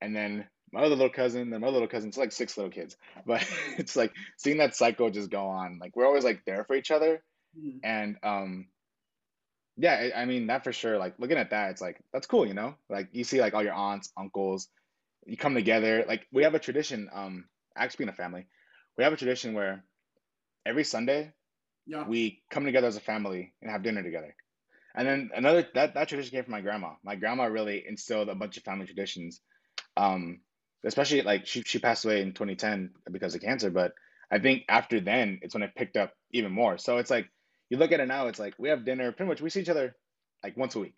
and 0.01 0.15
then 0.15 0.47
my 0.71 0.81
other 0.81 0.95
little 0.95 1.09
cousin, 1.12 1.50
then 1.50 1.62
my 1.62 1.68
other 1.68 1.75
little 1.75 1.88
cousin. 1.89 2.09
It's 2.09 2.18
like 2.18 2.31
six 2.31 2.57
little 2.57 2.71
kids. 2.71 2.97
But 3.25 3.47
it's 3.77 3.95
like 3.95 4.13
seeing 4.38 4.57
that 4.57 4.75
cycle 4.75 5.09
just 5.09 5.31
go 5.31 5.47
on. 5.47 5.80
Like 5.80 5.95
we're 5.95 6.06
always 6.07 6.24
like 6.25 6.44
there 6.45 6.65
for 6.65 6.75
each 6.75 6.92
other. 6.92 7.24
hmm 7.56 7.80
And 7.83 8.18
um 8.24 8.68
yeah, 9.77 10.09
I 10.15 10.21
I 10.21 10.25
mean 10.25 10.48
that 10.48 10.63
for 10.63 10.71
sure. 10.71 10.98
Like 10.98 11.15
looking 11.19 11.38
at 11.38 11.50
that, 11.50 11.71
it's 11.71 11.81
like 11.81 12.01
that's 12.13 12.27
cool, 12.27 12.45
you 12.45 12.53
know? 12.53 12.75
Like 12.89 13.09
you 13.12 13.24
see 13.24 13.41
like 13.41 13.53
all 13.53 13.63
your 13.63 13.74
aunts, 13.74 14.12
uncles, 14.18 14.69
you 15.25 15.38
come 15.38 15.53
together. 15.56 16.06
Like 16.07 16.27
we 16.31 16.44
have 16.44 16.56
a 16.56 16.59
tradition, 16.59 17.09
um, 17.13 17.45
actually 17.75 18.06
being 18.06 18.13
a 18.13 18.18
family, 18.18 18.48
we 18.98 19.03
have 19.03 19.13
a 19.13 19.18
tradition 19.18 19.53
where 19.53 19.83
every 20.65 20.83
Sunday 20.83 21.33
Yeah. 21.88 22.08
we 22.08 22.42
come 22.50 22.66
together 22.66 22.88
as 22.88 22.98
a 22.98 23.02
family 23.02 23.54
and 23.62 23.72
have 23.72 23.84
dinner 23.84 24.04
together. 24.04 24.36
And 24.96 25.08
then 25.08 25.30
another 25.36 25.68
that 25.74 25.94
that 25.96 26.08
tradition 26.08 26.32
came 26.32 26.44
from 26.44 26.54
my 26.54 26.62
grandma. 26.62 26.94
My 27.04 27.16
grandma 27.16 27.46
really 27.46 27.84
instilled 27.88 28.30
a 28.30 28.36
bunch 28.36 28.58
of 28.58 28.63
family 28.63 28.86
traditions. 28.86 29.42
Um, 29.98 30.39
especially 30.86 31.22
like 31.22 31.46
she 31.48 31.63
she 31.63 31.80
passed 31.80 32.06
away 32.06 32.22
in 32.22 32.34
2010 32.34 32.92
because 33.12 33.36
of 33.36 33.42
cancer, 33.42 33.70
but 33.70 33.94
I 34.32 34.39
think 34.39 34.63
after 34.70 35.00
then 35.00 35.39
it's 35.42 35.54
when 35.54 35.63
it 35.63 35.75
picked 35.75 35.98
up 35.98 36.13
even 36.32 36.51
more. 36.51 36.77
So 36.77 36.98
it's 36.98 37.10
like 37.10 37.30
you 37.70 37.77
look 37.77 37.92
at 37.92 38.00
it 38.00 38.08
now, 38.08 38.27
it's 38.27 38.39
like 38.39 38.54
we 38.58 38.70
have 38.70 38.86
dinner 38.86 39.12
pretty 39.12 39.30
much 39.30 39.42
we 39.42 39.50
see 39.50 39.62
each 39.62 39.70
other 39.70 39.96
like 40.44 40.56
once 40.56 40.75
a 40.75 40.80
week. 40.80 40.96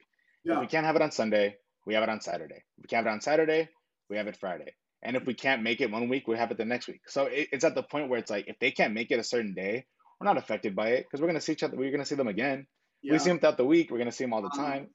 If 0.56 0.62
we 0.62 0.68
can't 0.68 0.86
have 0.86 0.96
it 0.96 1.02
on 1.02 1.12
Sunday, 1.12 1.58
we 1.86 1.94
have 1.96 2.04
it 2.04 2.10
on 2.10 2.22
Saturday. 2.22 2.64
If 2.78 2.84
we 2.84 2.88
can't 2.88 3.06
have 3.06 3.12
it 3.12 3.16
on 3.16 3.22
Saturday, 3.22 3.70
we 4.10 4.18
have 4.18 4.28
it 4.28 4.38
Friday. 4.38 4.74
And 5.02 5.16
if 5.16 5.26
we 5.26 5.34
can't 5.34 5.64
make 5.64 5.82
it 5.82 5.92
one 5.92 6.10
week, 6.10 6.28
we 6.28 6.38
have 6.38 6.52
it 6.52 6.58
the 6.58 6.66
next 6.66 6.88
week. 6.88 7.02
So 7.08 7.26
it, 7.26 7.50
it's 7.52 7.64
at 7.64 7.76
the 7.76 7.84
point 7.84 8.10
where 8.10 8.20
it's 8.20 8.32
like 8.32 8.48
if 8.48 8.58
they 8.60 8.72
can't 8.72 8.94
make 8.94 9.12
it 9.12 9.20
a 9.20 9.24
certain 9.24 9.54
day, 9.54 9.86
we're 10.20 10.26
not 10.26 10.38
affected 10.38 10.76
by 10.76 10.90
it 10.90 11.06
because 11.06 11.22
we're 11.22 11.28
gonna 11.28 11.42
see 11.42 11.54
each 11.54 11.64
other. 11.64 11.78
We're 11.78 11.92
gonna 11.92 12.06
see 12.06 12.16
them 12.16 12.28
again. 12.28 12.68
We 13.10 13.20
see 13.20 13.30
them 13.30 13.40
throughout 13.40 13.58
the 13.58 13.66
week. 13.66 13.92
We're 13.92 14.00
gonna 14.00 14.12
see 14.12 14.24
them 14.24 14.34
all 14.34 14.42
the 14.42 14.50
Wow. 14.50 14.64
time. 14.64 14.90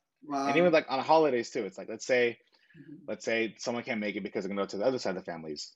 And 0.47 0.57
even 0.57 0.73
like 0.73 0.87
on 0.91 1.01
holidays 1.01 1.51
too. 1.51 1.65
It's 1.65 1.79
like 1.79 1.89
let's 1.89 2.07
say 2.07 2.39
hmm 2.75 2.97
let's 3.09 3.25
say 3.25 3.55
someone 3.59 3.85
can't 3.85 4.01
make 4.01 4.17
it 4.17 4.23
because 4.23 4.45
they're 4.45 4.49
gonna 4.51 4.63
go 4.63 4.67
to 4.69 4.77
the 4.79 4.85
other 4.87 4.99
side 4.99 5.17
of 5.17 5.25
the 5.25 5.31
families. 5.31 5.73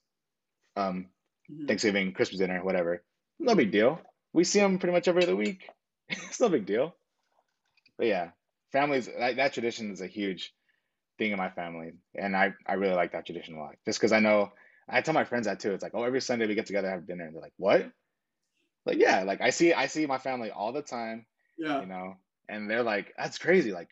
Um, 0.76 1.08
hmm 1.48 1.66
Thanksgiving, 1.68 2.12
Christmas 2.12 2.38
dinner, 2.40 2.64
whatever. 2.64 3.02
No 3.38 3.54
big 3.54 3.72
deal. 3.72 4.00
We 4.32 4.44
see 4.44 4.60
them 4.60 4.78
pretty 4.78 4.92
much 4.94 5.08
every 5.08 5.22
other 5.24 5.36
week. 5.36 5.68
it's 6.08 6.40
no 6.40 6.48
big 6.48 6.66
deal. 6.66 6.94
But 7.98 8.06
yeah, 8.08 8.30
families 8.72 9.06
that, 9.06 9.36
that 9.36 9.52
tradition 9.54 9.90
is 9.92 10.00
a 10.00 10.06
huge 10.06 10.52
thing 11.18 11.32
in 11.32 11.38
my 11.38 11.50
family, 11.50 11.92
and 12.14 12.36
I 12.36 12.54
I 12.66 12.74
really 12.74 12.94
like 12.94 13.12
that 13.12 13.26
tradition 13.26 13.56
a 13.56 13.60
lot. 13.60 13.76
Just 13.84 13.98
because 13.98 14.12
I 14.12 14.20
know 14.20 14.52
I 14.88 15.00
tell 15.02 15.14
my 15.14 15.24
friends 15.24 15.46
that 15.46 15.60
too. 15.60 15.72
It's 15.72 15.82
like 15.82 15.94
oh 15.94 16.04
every 16.04 16.20
Sunday 16.20 16.46
we 16.46 16.54
get 16.54 16.66
together 16.66 16.90
have 16.90 17.06
dinner, 17.06 17.24
and 17.26 17.34
they're 17.34 17.42
like 17.42 17.54
what? 17.56 17.90
Like 18.86 18.98
yeah, 18.98 19.24
like 19.24 19.42
I 19.42 19.50
see 19.50 19.74
I 19.74 19.86
see 19.88 20.06
my 20.06 20.18
family 20.18 20.50
all 20.52 20.72
the 20.72 20.82
time, 20.82 21.26
Yeah. 21.58 21.82
you 21.82 21.86
know, 21.86 22.16
and 22.48 22.70
they're 22.70 22.84
like 22.84 23.14
that's 23.18 23.38
crazy, 23.38 23.72
like 23.72 23.90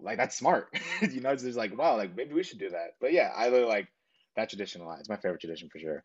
like 0.00 0.18
that's 0.18 0.36
smart, 0.36 0.68
you 1.10 1.20
know. 1.20 1.30
It's 1.30 1.42
just 1.44 1.58
like 1.58 1.76
wow, 1.76 1.96
like 1.96 2.16
maybe 2.16 2.34
we 2.34 2.44
should 2.44 2.58
do 2.60 2.70
that. 2.70 2.92
But 3.00 3.12
yeah, 3.12 3.32
I 3.36 3.48
really 3.48 3.66
like 3.66 3.88
that 4.36 4.50
tradition 4.50 4.82
a 4.82 4.86
lot. 4.86 5.00
It's 5.00 5.10
my 5.10 5.16
favorite 5.16 5.40
tradition 5.40 5.68
for 5.70 5.80
sure. 5.80 6.04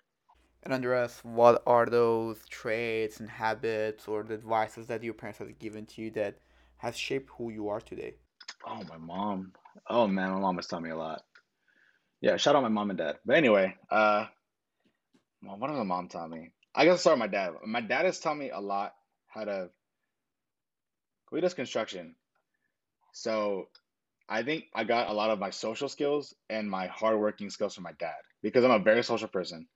And 0.63 0.73
Andres, 0.73 1.21
what 1.23 1.63
are 1.67 1.85
those 1.85 2.47
traits 2.47 3.19
and 3.19 3.29
habits 3.29 4.07
or 4.07 4.23
the 4.23 4.33
advices 4.35 4.87
that 4.87 5.03
your 5.03 5.13
parents 5.13 5.39
have 5.39 5.59
given 5.59 5.85
to 5.87 6.01
you 6.01 6.11
that 6.11 6.39
has 6.77 6.97
shaped 6.97 7.29
who 7.37 7.49
you 7.51 7.69
are 7.69 7.81
today? 7.81 8.17
Oh, 8.65 8.83
my 8.83 8.97
mom. 8.97 9.53
Oh 9.89 10.07
man, 10.07 10.31
my 10.31 10.39
mom 10.39 10.55
has 10.57 10.67
taught 10.67 10.83
me 10.83 10.89
a 10.91 10.97
lot. 10.97 11.23
Yeah, 12.21 12.37
shout 12.37 12.55
out 12.55 12.63
my 12.63 12.69
mom 12.69 12.89
and 12.91 12.97
dad. 12.99 13.19
But 13.25 13.37
anyway, 13.37 13.75
uh, 13.91 14.27
well, 15.43 15.57
what 15.57 15.67
did 15.69 15.77
my 15.77 15.83
mom 15.83 16.09
taught 16.09 16.29
me? 16.29 16.51
I 16.75 16.85
guess 16.85 17.01
start 17.01 17.15
with 17.15 17.19
my 17.21 17.27
dad. 17.27 17.53
My 17.65 17.81
dad 17.81 18.05
has 18.05 18.19
taught 18.19 18.37
me 18.37 18.51
a 18.51 18.59
lot 18.59 18.93
how 19.27 19.45
to. 19.45 19.71
We 21.31 21.41
does 21.41 21.53
construction, 21.53 22.15
so 23.13 23.69
I 24.29 24.43
think 24.43 24.65
I 24.75 24.83
got 24.85 25.09
a 25.09 25.13
lot 25.13 25.29
of 25.31 25.39
my 25.39 25.51
social 25.51 25.89
skills 25.89 26.33
and 26.49 26.69
my 26.69 26.87
hardworking 26.87 27.49
skills 27.49 27.75
from 27.75 27.83
my 27.83 27.93
dad 27.93 28.17
because 28.41 28.63
I'm 28.65 28.71
a 28.71 28.79
very 28.79 29.03
social 29.03 29.27
person. 29.27 29.67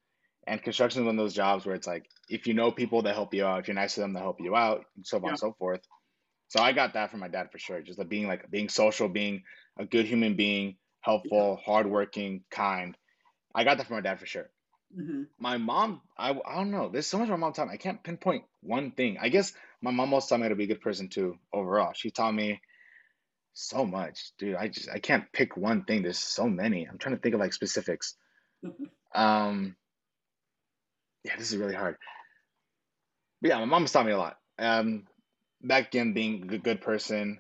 And 0.48 0.62
construction 0.64 1.04
is 1.04 1.06
one 1.06 1.20
of 1.20 1.24
those 1.24 1.36
jobs 1.36 1.66
where 1.66 1.76
it's 1.76 1.88
like 1.88 2.10
if 2.30 2.48
you 2.48 2.54
know 2.56 2.72
people 2.72 3.04
that 3.04 3.16
help 3.16 3.34
you 3.34 3.46
out, 3.46 3.60
if 3.62 3.68
you're 3.68 3.76
nice 3.76 3.96
to 3.96 4.02
them, 4.02 4.14
they 4.14 4.20
help 4.22 4.42
you 4.42 4.56
out, 4.56 4.86
and 4.96 5.06
so 5.06 5.18
on 5.20 5.26
Yeah. 5.26 5.30
and 5.30 5.40
so 5.40 5.54
forth. 5.54 5.82
So 6.50 6.62
I 6.62 6.74
got 6.74 6.94
that 6.94 7.12
from 7.12 7.22
my 7.22 7.28
dad 7.30 7.52
for 7.52 7.60
sure. 7.60 7.82
Just 7.82 8.00
like 8.00 8.10
being 8.10 8.28
like 8.28 8.50
being 8.52 8.70
social, 8.70 9.10
being 9.10 9.44
a 9.78 9.86
good 9.86 10.06
human 10.06 10.36
being, 10.36 10.78
helpful, 11.02 11.58
hardworking, 11.58 12.46
kind. 12.52 12.98
I 13.56 13.64
got 13.64 13.78
that 13.78 13.88
from 13.88 13.98
my 13.98 14.02
dad 14.02 14.20
for 14.20 14.26
sure. 14.26 14.50
Hmm 14.94 15.24
My 15.40 15.58
mom, 15.58 16.02
I, 16.18 16.32
I 16.32 16.56
don't 16.56 16.72
know. 16.72 16.90
There's 16.90 17.08
so 17.08 17.20
much 17.20 17.30
my 17.30 17.36
mom 17.36 17.54
taught 17.54 17.68
me. 17.68 17.74
I 17.74 17.78
can't 17.78 18.04
pinpoint 18.04 18.44
one 18.62 18.92
thing. 18.92 19.18
I 19.22 19.30
guess 19.30 19.54
my 19.82 19.92
mom 19.92 20.14
also 20.14 20.30
taught 20.30 20.40
me 20.42 20.46
how 20.46 20.50
to 20.50 20.56
be 20.56 20.66
a 20.66 20.68
good 20.68 20.82
person 20.82 21.10
too. 21.10 21.38
Overall, 21.54 21.94
she 21.94 22.12
taught 22.12 22.34
me 22.34 22.62
so 23.54 23.86
much, 23.86 24.32
dude. 24.40 24.56
I 24.56 24.68
just 24.70 24.90
I 24.90 25.00
can't 25.00 25.32
pick 25.34 25.58
one 25.58 25.84
thing. 25.86 26.04
There's 26.04 26.20
so 26.20 26.48
many. 26.48 26.86
I'm 26.88 26.98
trying 26.98 27.16
to 27.16 27.22
think 27.22 27.36
of 27.36 27.42
like 27.42 27.54
specifics. 27.54 28.16
Um, 29.16 29.76
yeah, 31.24 31.36
this 31.38 31.52
is 31.52 31.58
really 31.58 31.76
hard. 31.76 31.98
But 33.42 33.50
yeah, 33.50 33.60
my 33.60 33.66
mom's 33.66 33.92
taught 33.92 34.06
me 34.06 34.12
a 34.12 34.18
lot. 34.18 34.38
Um, 34.58 35.08
back 35.62 35.88
again, 35.88 36.14
being 36.14 36.44
a 36.44 36.46
good, 36.48 36.64
good 36.64 36.82
person, 36.82 37.40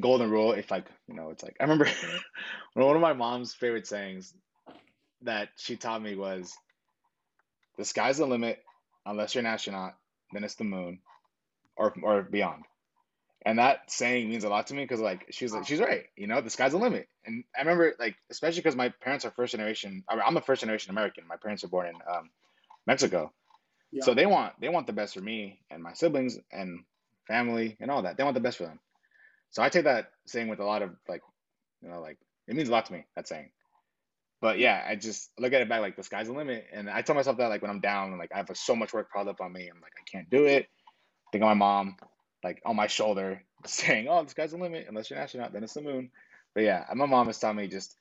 golden 0.00 0.30
rule. 0.30 0.52
If 0.52 0.70
like 0.70 0.86
you 1.08 1.14
know, 1.14 1.30
it's 1.30 1.42
like 1.42 1.56
I 1.60 1.64
remember 1.64 1.88
one 2.74 2.96
of 2.96 3.02
my 3.02 3.12
mom's 3.14 3.54
favorite 3.54 3.86
sayings 3.86 4.34
that 5.22 5.50
she 5.56 5.76
taught 5.76 6.02
me 6.02 6.16
was, 6.16 6.54
"The 7.80 7.86
sky's 7.86 8.18
the 8.18 8.26
limit, 8.26 8.62
unless 9.06 9.34
you're 9.34 9.40
an 9.40 9.46
astronaut. 9.46 9.94
Then 10.32 10.44
it's 10.44 10.56
the 10.56 10.64
moon, 10.64 11.00
or 11.76 11.94
or 12.02 12.22
beyond." 12.22 12.64
And 13.46 13.58
that 13.58 13.90
saying 13.90 14.28
means 14.28 14.44
a 14.44 14.50
lot 14.50 14.66
to 14.66 14.74
me 14.74 14.84
because 14.84 15.00
like 15.00 15.26
she's 15.30 15.52
like 15.52 15.66
she's 15.66 15.80
right. 15.80 16.04
You 16.14 16.26
know, 16.26 16.42
the 16.42 16.50
sky's 16.50 16.72
the 16.72 16.78
limit. 16.78 17.08
And 17.24 17.44
I 17.56 17.60
remember 17.60 17.94
like 17.98 18.16
especially 18.30 18.60
because 18.60 18.76
my 18.76 18.90
parents 19.00 19.24
are 19.24 19.30
first 19.30 19.52
generation. 19.52 20.04
I 20.08 20.14
mean, 20.16 20.24
I'm 20.26 20.36
a 20.36 20.42
first 20.42 20.60
generation 20.60 20.90
American. 20.90 21.26
My 21.26 21.36
parents 21.36 21.62
were 21.62 21.70
born 21.70 21.86
in 21.88 21.94
um, 21.94 22.28
Mexico. 22.86 23.32
Yeah. 23.92 24.04
So 24.04 24.12
they 24.12 24.26
want 24.26 24.52
they 24.60 24.68
want 24.68 24.86
the 24.86 24.92
best 24.92 25.14
for 25.14 25.22
me 25.22 25.60
and 25.70 25.82
my 25.82 25.94
siblings 25.94 26.38
and 26.52 26.84
family 27.26 27.78
and 27.80 27.90
all 27.90 28.02
that. 28.02 28.18
They 28.18 28.24
want 28.24 28.34
the 28.34 28.40
best 28.40 28.58
for 28.58 28.64
them. 28.64 28.78
So 29.50 29.62
I 29.62 29.70
take 29.70 29.84
that 29.84 30.10
saying 30.26 30.48
with 30.48 30.60
a 30.60 30.64
lot 30.64 30.82
of 30.82 30.90
like, 31.08 31.22
you 31.80 31.88
know, 31.88 32.00
like 32.00 32.18
it 32.46 32.54
means 32.54 32.68
a 32.68 32.72
lot 32.72 32.86
to 32.86 32.92
me. 32.92 33.06
That 33.16 33.26
saying. 33.26 33.50
But 34.40 34.58
yeah, 34.58 34.84
I 34.88 34.96
just 34.96 35.30
look 35.38 35.52
at 35.52 35.60
it 35.60 35.68
back 35.68 35.82
like 35.82 35.96
the 35.96 36.02
sky's 36.02 36.26
the 36.26 36.32
limit, 36.32 36.66
and 36.72 36.88
I 36.88 37.02
tell 37.02 37.14
myself 37.14 37.36
that 37.36 37.48
like 37.48 37.60
when 37.60 37.70
I'm 37.70 37.80
down, 37.80 38.16
like 38.18 38.30
I 38.34 38.38
have 38.38 38.50
so 38.54 38.74
much 38.74 38.92
work 38.92 39.10
piled 39.12 39.28
up 39.28 39.40
on 39.40 39.52
me, 39.52 39.68
I'm 39.68 39.80
like 39.82 39.92
I 39.98 40.02
can't 40.10 40.30
do 40.30 40.46
it. 40.46 40.66
Think 41.30 41.42
of 41.42 41.48
my 41.48 41.54
mom, 41.54 41.96
like 42.42 42.62
on 42.64 42.74
my 42.74 42.86
shoulder, 42.86 43.42
saying, 43.66 44.08
"Oh, 44.08 44.24
the 44.24 44.30
sky's 44.30 44.52
the 44.52 44.56
limit. 44.56 44.86
Unless 44.88 45.10
you're 45.10 45.18
an 45.18 45.24
astronaut, 45.24 45.52
then 45.52 45.62
it's 45.62 45.74
the 45.74 45.82
moon." 45.82 46.10
But 46.54 46.64
yeah, 46.64 46.84
my 46.94 47.06
mom 47.06 47.26
has 47.26 47.38
taught 47.38 47.54
me 47.54 47.68
just. 47.68 47.96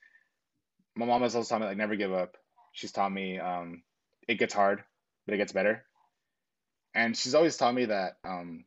My 0.96 1.05
mom 1.05 1.22
has 1.22 1.36
also 1.36 1.48
taught 1.48 1.62
me 1.62 1.67
like 1.67 1.77
never 1.77 1.96
give 1.96 2.13
up. 2.13 2.36
She's 2.72 2.91
taught 2.91 3.12
me 3.12 3.39
um, 3.39 3.84
it 4.27 4.36
gets 4.36 4.53
hard, 4.53 4.84
but 5.25 5.34
it 5.34 5.38
gets 5.38 5.51
better. 5.51 5.84
And 6.96 7.15
she's 7.15 7.36
always 7.36 7.58
taught 7.58 7.75
me 7.75 7.86
that 7.86 8.17
um, 8.24 8.63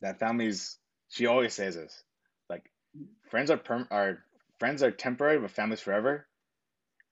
that 0.00 0.18
families. 0.18 0.78
She 1.08 1.26
always 1.26 1.54
says 1.54 1.76
this, 1.76 2.02
like 2.48 2.64
friends 3.30 3.50
are 3.50 3.56
perm 3.56 3.86
are 3.90 4.24
friends 4.58 4.82
are 4.82 4.90
temporary, 4.90 5.38
but 5.38 5.50
families 5.50 5.80
forever. 5.80 6.26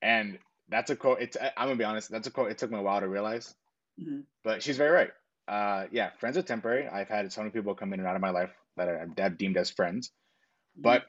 And 0.03 0.39
that's 0.69 0.91
a 0.91 0.97
quote. 0.97 1.21
It's 1.21 1.37
I- 1.37 1.53
I'm 1.57 1.69
gonna 1.69 1.77
be 1.79 1.85
honest. 1.85 2.11
That's 2.11 2.27
a 2.27 2.31
quote. 2.31 2.51
It 2.51 2.59
took 2.59 2.71
me 2.71 2.79
a 2.79 2.83
while 2.83 3.01
to 3.01 3.09
realize, 3.09 3.55
hmm 3.99 4.21
but 4.45 4.63
she's 4.63 4.77
very 4.77 4.91
right. 4.91 5.11
Uh, 5.49 5.87
yeah, 5.93 6.11
friends 6.19 6.37
are 6.39 6.43
temporary. 6.43 6.89
I've 6.89 7.09
had 7.09 7.33
so 7.33 7.43
many 7.43 7.51
people 7.53 7.75
come 7.75 7.93
in 7.93 8.01
and 8.01 8.09
out 8.09 8.17
of 8.17 8.23
my 8.23 8.31
life 8.31 8.53
that 8.77 8.89
are 8.89 9.09
I've 9.19 9.39
deemed 9.39 9.57
as 9.57 9.71
friends. 9.71 10.13
But 10.77 11.03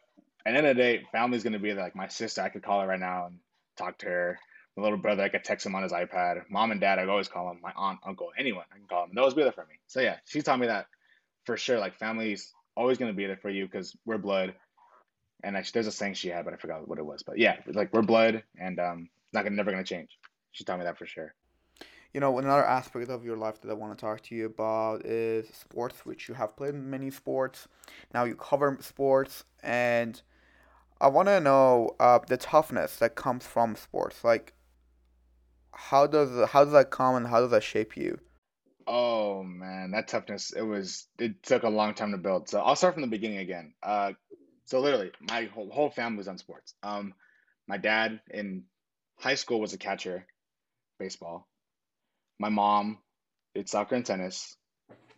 at 0.45 0.53
the 0.53 0.57
end 0.57 0.67
of 0.67 0.75
the 0.75 0.81
day, 0.81 1.03
family's 1.11 1.43
gonna 1.43 1.59
be 1.59 1.73
like 1.73 1.95
my 1.95 2.07
sister. 2.07 2.41
I 2.41 2.49
could 2.49 2.63
call 2.63 2.81
her 2.81 2.87
right 2.87 2.99
now 2.99 3.27
and 3.27 3.39
talk 3.77 3.99
to 3.99 4.07
her. 4.07 4.39
My 4.77 4.83
little 4.83 4.97
brother, 4.97 5.23
I 5.23 5.29
could 5.29 5.43
text 5.43 5.65
him 5.65 5.75
on 5.75 5.83
his 5.83 5.93
iPad. 5.93 6.49
Mom 6.49 6.71
and 6.71 6.81
dad, 6.81 6.99
I 6.99 7.05
always 7.07 7.29
call 7.29 7.47
them. 7.47 7.61
My 7.61 7.71
aunt, 7.75 7.99
uncle, 8.05 8.31
anyone, 8.37 8.65
I 8.73 8.77
can 8.77 8.87
call 8.87 9.05
them. 9.05 9.11
They'll 9.15 9.23
always 9.23 9.35
be 9.35 9.43
there 9.43 9.53
for 9.53 9.65
me. 9.65 9.75
So 9.87 10.01
yeah, 10.01 10.17
she 10.25 10.41
taught 10.41 10.59
me 10.59 10.67
that 10.67 10.87
for 11.45 11.57
sure. 11.57 11.79
Like 11.79 11.95
family's 11.97 12.53
always 12.75 12.97
gonna 12.97 13.13
be 13.13 13.25
there 13.25 13.37
for 13.37 13.49
you 13.49 13.65
because 13.65 13.95
we're 14.05 14.17
blood. 14.17 14.55
And 15.45 15.55
actually, 15.55 15.73
there's 15.73 15.87
a 15.87 15.91
saying 15.91 16.15
she 16.15 16.29
had, 16.29 16.43
but 16.43 16.53
I 16.53 16.57
forgot 16.57 16.87
what 16.87 16.97
it 16.97 17.05
was. 17.05 17.21
But 17.23 17.37
yeah, 17.37 17.57
like 17.67 17.93
we're 17.93 18.01
blood, 18.01 18.43
and 18.59 18.79
um, 18.79 19.09
not 19.31 19.43
gonna 19.43 19.55
never 19.55 19.71
gonna 19.71 19.83
change. 19.83 20.17
She 20.51 20.63
taught 20.63 20.79
me 20.79 20.85
that 20.85 20.97
for 20.97 21.05
sure. 21.05 21.35
You 22.13 22.19
know, 22.19 22.39
another 22.39 22.65
aspect 22.65 23.09
of 23.09 23.23
your 23.23 23.37
life 23.37 23.61
that 23.61 23.69
I 23.69 23.73
want 23.73 23.97
to 23.97 24.01
talk 24.01 24.21
to 24.23 24.35
you 24.35 24.47
about 24.47 25.05
is 25.05 25.47
sports, 25.49 26.05
which 26.05 26.27
you 26.27 26.33
have 26.33 26.55
played 26.55 26.73
many 26.73 27.11
sports. 27.11 27.67
Now 28.13 28.23
you 28.23 28.35
cover 28.35 28.75
sports, 28.81 29.43
and 29.61 30.19
I 30.99 31.07
want 31.07 31.27
to 31.27 31.39
know 31.39 31.95
uh, 31.99 32.19
the 32.27 32.37
toughness 32.37 32.97
that 32.97 33.15
comes 33.15 33.45
from 33.45 33.75
sports. 33.75 34.23
Like, 34.23 34.53
how 35.73 36.07
does 36.07 36.49
how 36.49 36.63
does 36.63 36.73
that 36.73 36.89
come 36.89 37.15
and 37.15 37.27
how 37.27 37.41
does 37.41 37.51
that 37.51 37.63
shape 37.63 37.95
you? 37.95 38.17
Oh 38.87 39.43
man, 39.43 39.91
that 39.91 40.07
toughness, 40.07 40.51
it 40.51 40.61
was 40.61 41.07
it 41.19 41.43
took 41.43 41.63
a 41.63 41.69
long 41.69 41.93
time 41.93 42.11
to 42.11 42.17
build. 42.17 42.49
So 42.49 42.61
I'll 42.61 42.75
start 42.75 42.93
from 42.93 43.01
the 43.01 43.07
beginning 43.07 43.39
again. 43.39 43.73
Uh 43.83 44.13
so 44.65 44.79
literally 44.79 45.11
my 45.21 45.45
whole, 45.45 45.69
whole 45.69 45.89
family 45.89 46.17
was 46.17 46.27
on 46.27 46.37
sports. 46.37 46.73
Um 46.83 47.13
my 47.67 47.77
dad 47.77 48.21
in 48.29 48.63
high 49.17 49.35
school 49.35 49.59
was 49.59 49.73
a 49.73 49.77
catcher, 49.77 50.25
baseball. 50.99 51.47
My 52.39 52.49
mom 52.49 52.99
did 53.53 53.69
soccer 53.69 53.95
and 53.95 54.05
tennis. 54.05 54.55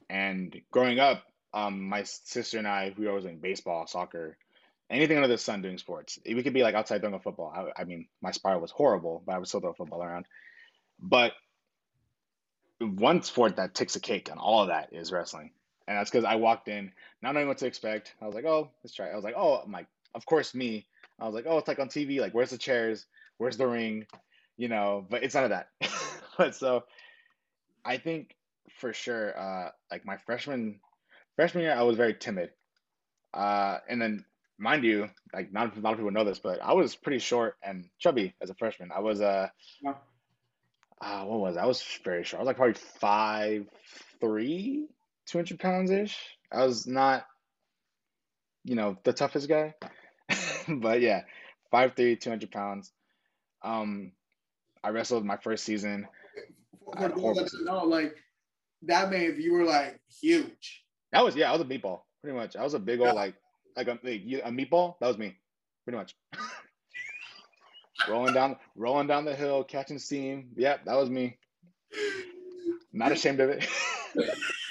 And 0.09 0.55
growing 0.71 0.99
up, 0.99 1.23
um 1.53 1.89
my 1.89 2.03
sister 2.03 2.57
and 2.57 2.67
I 2.67 2.93
we 2.97 3.05
were 3.05 3.11
always 3.11 3.25
in 3.25 3.39
baseball, 3.39 3.87
soccer, 3.87 4.37
anything 4.89 5.17
under 5.17 5.27
the 5.27 5.37
sun 5.37 5.61
doing 5.61 5.77
sports. 5.77 6.19
We 6.25 6.43
could 6.43 6.53
be 6.53 6.63
like 6.63 6.75
outside 6.75 7.01
throwing 7.01 7.15
a 7.15 7.19
football. 7.19 7.53
I, 7.53 7.81
I 7.81 7.83
mean, 7.85 8.07
my 8.21 8.31
spiral 8.31 8.61
was 8.61 8.71
horrible, 8.71 9.23
but 9.25 9.35
I 9.35 9.37
would 9.37 9.47
still 9.47 9.59
throw 9.59 9.73
football 9.73 10.03
around. 10.03 10.25
But 10.99 11.33
one 12.79 13.21
sport 13.21 13.57
that 13.57 13.73
takes 13.73 13.95
a 13.95 13.99
cake 13.99 14.29
on 14.31 14.37
all 14.37 14.61
of 14.61 14.67
that 14.69 14.89
is 14.93 15.11
wrestling. 15.11 15.51
And 15.87 15.97
that's 15.97 16.09
because 16.09 16.25
I 16.25 16.35
walked 16.35 16.67
in 16.67 16.91
not 17.21 17.33
knowing 17.33 17.47
what 17.47 17.57
to 17.59 17.65
expect. 17.67 18.13
I 18.21 18.25
was 18.25 18.35
like, 18.35 18.45
oh, 18.45 18.69
let's 18.83 18.93
try. 18.93 19.09
I 19.09 19.15
was 19.15 19.23
like, 19.23 19.35
oh, 19.37 19.55
I'm 19.63 19.71
like, 19.71 19.87
of 20.15 20.25
course, 20.25 20.53
me. 20.53 20.85
I 21.19 21.25
was 21.25 21.33
like, 21.33 21.45
oh, 21.47 21.57
it's 21.57 21.67
like 21.67 21.79
on 21.79 21.89
TV. 21.89 22.19
Like, 22.19 22.33
where's 22.33 22.49
the 22.51 22.57
chairs? 22.57 23.05
Where's 23.37 23.57
the 23.57 23.67
ring? 23.67 24.05
You 24.57 24.67
know, 24.67 25.05
but 25.09 25.23
it's 25.23 25.35
none 25.35 25.45
of 25.45 25.49
that. 25.51 25.69
but 26.37 26.55
so 26.55 26.83
I 27.85 27.97
think 27.97 28.35
for 28.79 28.93
sure, 28.93 29.37
uh, 29.39 29.71
like 29.91 30.05
my 30.05 30.17
freshman 30.17 30.79
freshman 31.35 31.63
year, 31.63 31.73
I 31.73 31.83
was 31.83 31.97
very 31.97 32.13
timid. 32.13 32.51
Uh, 33.33 33.77
and 33.87 34.01
then 34.01 34.25
mind 34.57 34.83
you, 34.83 35.09
like 35.33 35.51
not 35.53 35.75
a 35.77 35.79
lot 35.79 35.93
of 35.93 35.97
people 35.99 36.11
know 36.11 36.23
this, 36.23 36.39
but 36.39 36.61
I 36.61 36.73
was 36.73 36.95
pretty 36.95 37.19
short 37.19 37.55
and 37.63 37.85
chubby 37.99 38.33
as 38.41 38.49
a 38.49 38.55
freshman. 38.55 38.91
I 38.91 38.99
was 38.99 39.21
uh, 39.21 39.49
Yeah. 39.81 39.93
uh 41.01 41.23
what 41.25 41.39
was 41.39 41.57
I? 41.57 41.63
I 41.63 41.65
was 41.65 41.83
very 42.03 42.23
short. 42.23 42.39
I 42.39 42.43
was 42.43 42.47
like 42.47 42.57
probably 42.57 42.73
five 42.99 43.67
three, 44.19 44.87
two 45.27 45.37
hundred 45.37 45.59
pounds 45.59 45.91
ish. 45.91 46.17
I 46.51 46.65
was 46.65 46.87
not, 46.87 47.25
you 48.63 48.75
know, 48.75 48.97
the 49.03 49.13
toughest 49.13 49.47
guy, 49.47 49.75
but 50.67 51.01
yeah, 51.01 51.21
five 51.71 51.93
three, 51.95 52.15
two 52.15 52.29
hundred 52.29 52.51
pounds. 52.51 52.91
Um, 53.63 54.13
I 54.83 54.89
wrestled 54.89 55.25
my 55.25 55.37
first 55.37 55.63
season. 55.65 56.07
I 56.93 57.01
For 57.01 57.01
had 57.01 57.11
a 57.11 57.15
that 57.15 57.49
season. 57.49 57.65
don't 57.65 57.75
know, 57.75 57.85
like 57.85 58.15
that 58.83 59.11
means 59.11 59.39
you 59.39 59.53
were 59.53 59.65
like 59.65 59.99
huge. 60.21 60.83
That 61.11 61.23
was 61.23 61.35
yeah, 61.35 61.49
I 61.49 61.53
was 61.53 61.61
a 61.61 61.65
meatball 61.65 62.01
pretty 62.21 62.37
much. 62.37 62.55
I 62.55 62.63
was 62.63 62.73
a 62.73 62.79
big 62.79 63.01
old 63.01 63.15
like 63.15 63.35
like 63.75 63.87
a 63.87 63.99
like, 64.03 64.21
a 64.43 64.51
meatball. 64.51 64.95
That 64.99 65.07
was 65.07 65.17
me, 65.17 65.37
pretty 65.83 65.97
much. 65.97 66.15
rolling 68.09 68.33
down 68.33 68.57
rolling 68.75 69.07
down 69.07 69.25
the 69.25 69.35
hill, 69.35 69.63
catching 69.63 69.99
steam. 69.99 70.49
Yep, 70.55 70.85
that 70.85 70.95
was 70.95 71.09
me. 71.09 71.37
Not 72.93 73.11
ashamed 73.11 73.39
of 73.39 73.49
it. 73.49 73.67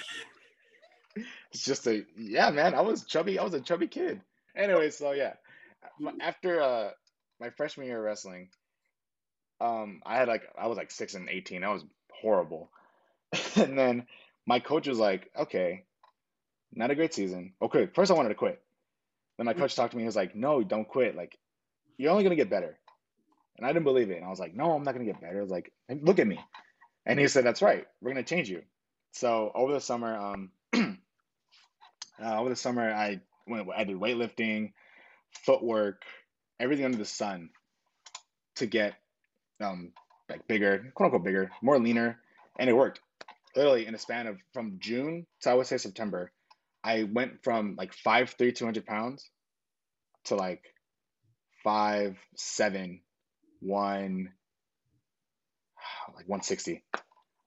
just 1.65 1.87
a 1.87 2.05
yeah, 2.17 2.51
man. 2.51 2.75
I 2.75 2.81
was 2.81 3.05
chubby. 3.05 3.39
I 3.39 3.45
was 3.45 3.55
a 3.55 3.61
chubby 3.61 3.89
kid. 3.89 4.21
Anyway, 4.57 4.91
so 4.91 5.13
yeah, 5.13 5.35
after 6.21 6.61
uh 6.61 6.91
my 7.41 7.51
freshman 7.51 7.87
year 7.87 7.99
of 7.99 8.05
wrestling, 8.05 8.49
um, 9.61 10.01
I 10.05 10.17
had 10.17 10.29
like 10.29 10.43
I 10.59 10.67
was 10.67 10.77
like 10.77 10.91
six 10.91 11.15
and 11.15 11.29
eighteen. 11.29 11.65
I 11.65 11.73
was 11.73 11.85
horrible. 12.21 12.71
And 13.57 13.79
then 13.79 14.07
my 14.47 14.61
coach 14.61 14.87
was 14.87 14.99
like, 14.99 15.31
"Okay, 15.37 15.85
not 16.73 16.91
a 16.91 16.95
great 16.95 17.15
season. 17.15 17.55
Okay, 17.61 17.87
first 17.95 18.11
I 18.11 18.15
wanted 18.15 18.31
to 18.31 18.35
quit. 18.35 18.63
Then 19.37 19.47
my 19.47 19.55
coach 19.55 19.75
talked 19.75 19.93
to 19.93 19.97
me. 19.97 20.03
He 20.03 20.07
was 20.07 20.17
like, 20.17 20.35
"No, 20.35 20.63
don't 20.63 20.89
quit. 20.89 21.17
Like, 21.17 21.39
you're 21.99 22.11
only 22.11 22.23
gonna 22.23 22.37
get 22.37 22.51
better." 22.51 22.79
And 23.57 23.67
I 23.67 23.73
didn't 23.73 23.85
believe 23.85 24.11
it. 24.11 24.17
And 24.17 24.25
I 24.25 24.29
was 24.29 24.41
like, 24.41 24.55
"No, 24.55 24.73
I'm 24.73 24.85
not 24.85 24.93
gonna 24.95 25.07
get 25.07 25.21
better." 25.21 25.39
I 25.39 25.43
was 25.43 25.51
like, 25.51 25.73
"Look 25.89 26.19
at 26.19 26.27
me." 26.27 26.39
And 27.07 27.19
he 27.19 27.29
said, 27.29 27.45
"That's 27.45 27.63
right. 27.63 27.87
We're 28.01 28.13
gonna 28.13 28.23
change 28.23 28.49
you." 28.49 28.63
So 29.13 29.51
over 29.55 29.73
the 29.73 29.81
summer, 29.81 30.15
um, 30.17 30.51
uh, 32.23 32.41
over 32.41 32.49
the 32.49 32.57
summer, 32.57 32.91
I 32.91 33.21
went. 33.47 33.69
I 33.75 33.85
did 33.85 33.97
weightlifting, 33.97 34.73
footwork, 35.45 36.03
everything 36.59 36.85
under 36.85 36.99
the 36.99 37.05
sun 37.05 37.51
to 38.57 38.67
get 38.67 38.95
um 39.61 39.93
like 40.29 40.47
bigger, 40.49 40.93
quote 40.95 41.07
unquote 41.07 41.25
bigger, 41.25 41.51
more 41.63 41.79
leaner, 41.79 42.19
and 42.59 42.69
it 42.69 42.75
worked. 42.75 43.01
Literally 43.55 43.87
in 43.87 43.95
a 43.95 43.99
span 43.99 44.27
of 44.27 44.39
from 44.53 44.79
June 44.79 45.27
to 45.43 45.51
I 45.51 45.55
would 45.55 45.67
say 45.67 45.79
September, 45.79 46.33
I 46.85 47.05
went 47.05 47.43
from 47.43 47.75
like 47.77 47.95
5'3", 47.95 48.55
200 48.55 48.85
pounds 48.85 49.31
to 50.25 50.37
like 50.37 50.63
five, 51.65 52.19
seven, 52.37 53.01
one, 53.61 54.31
like 56.15 56.29
160. 56.29 56.85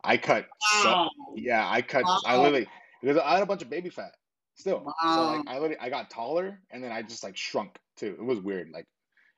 I 0.04 0.18
cut 0.18 0.48
so 0.82 1.10
yeah, 1.36 1.68
I 1.70 1.82
cut 1.82 2.06
I 2.26 2.38
literally 2.38 2.68
because 3.02 3.18
I 3.18 3.34
had 3.34 3.44
a 3.44 3.46
bunch 3.46 3.62
of 3.62 3.70
baby 3.70 3.90
fat 3.90 4.14
still. 4.60 4.94
So 5.16 5.26
like 5.26 5.48
I 5.48 5.56
literally 5.56 5.78
I 5.80 5.90
got 5.90 6.10
taller 6.10 6.60
and 6.70 6.84
then 6.84 6.92
I 6.92 7.02
just 7.02 7.24
like 7.24 7.38
shrunk 7.38 7.78
too. 7.96 8.16
It 8.20 8.24
was 8.24 8.40
weird. 8.40 8.70
Like 8.72 8.86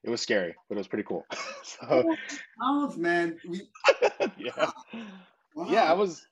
it 0.04 0.10
was 0.10 0.22
scary, 0.22 0.56
but 0.68 0.75
it 0.75 0.80
was 0.80 0.88
pretty 0.88 1.04
cool. 1.04 1.25
so 1.63 2.04
Pounds, 2.60 2.98
man. 2.98 3.40
We, 3.48 3.62
yeah. 4.38 4.72
wow. 5.56 5.68
Yeah, 5.70 5.84
I 5.84 5.94
was 5.94 6.25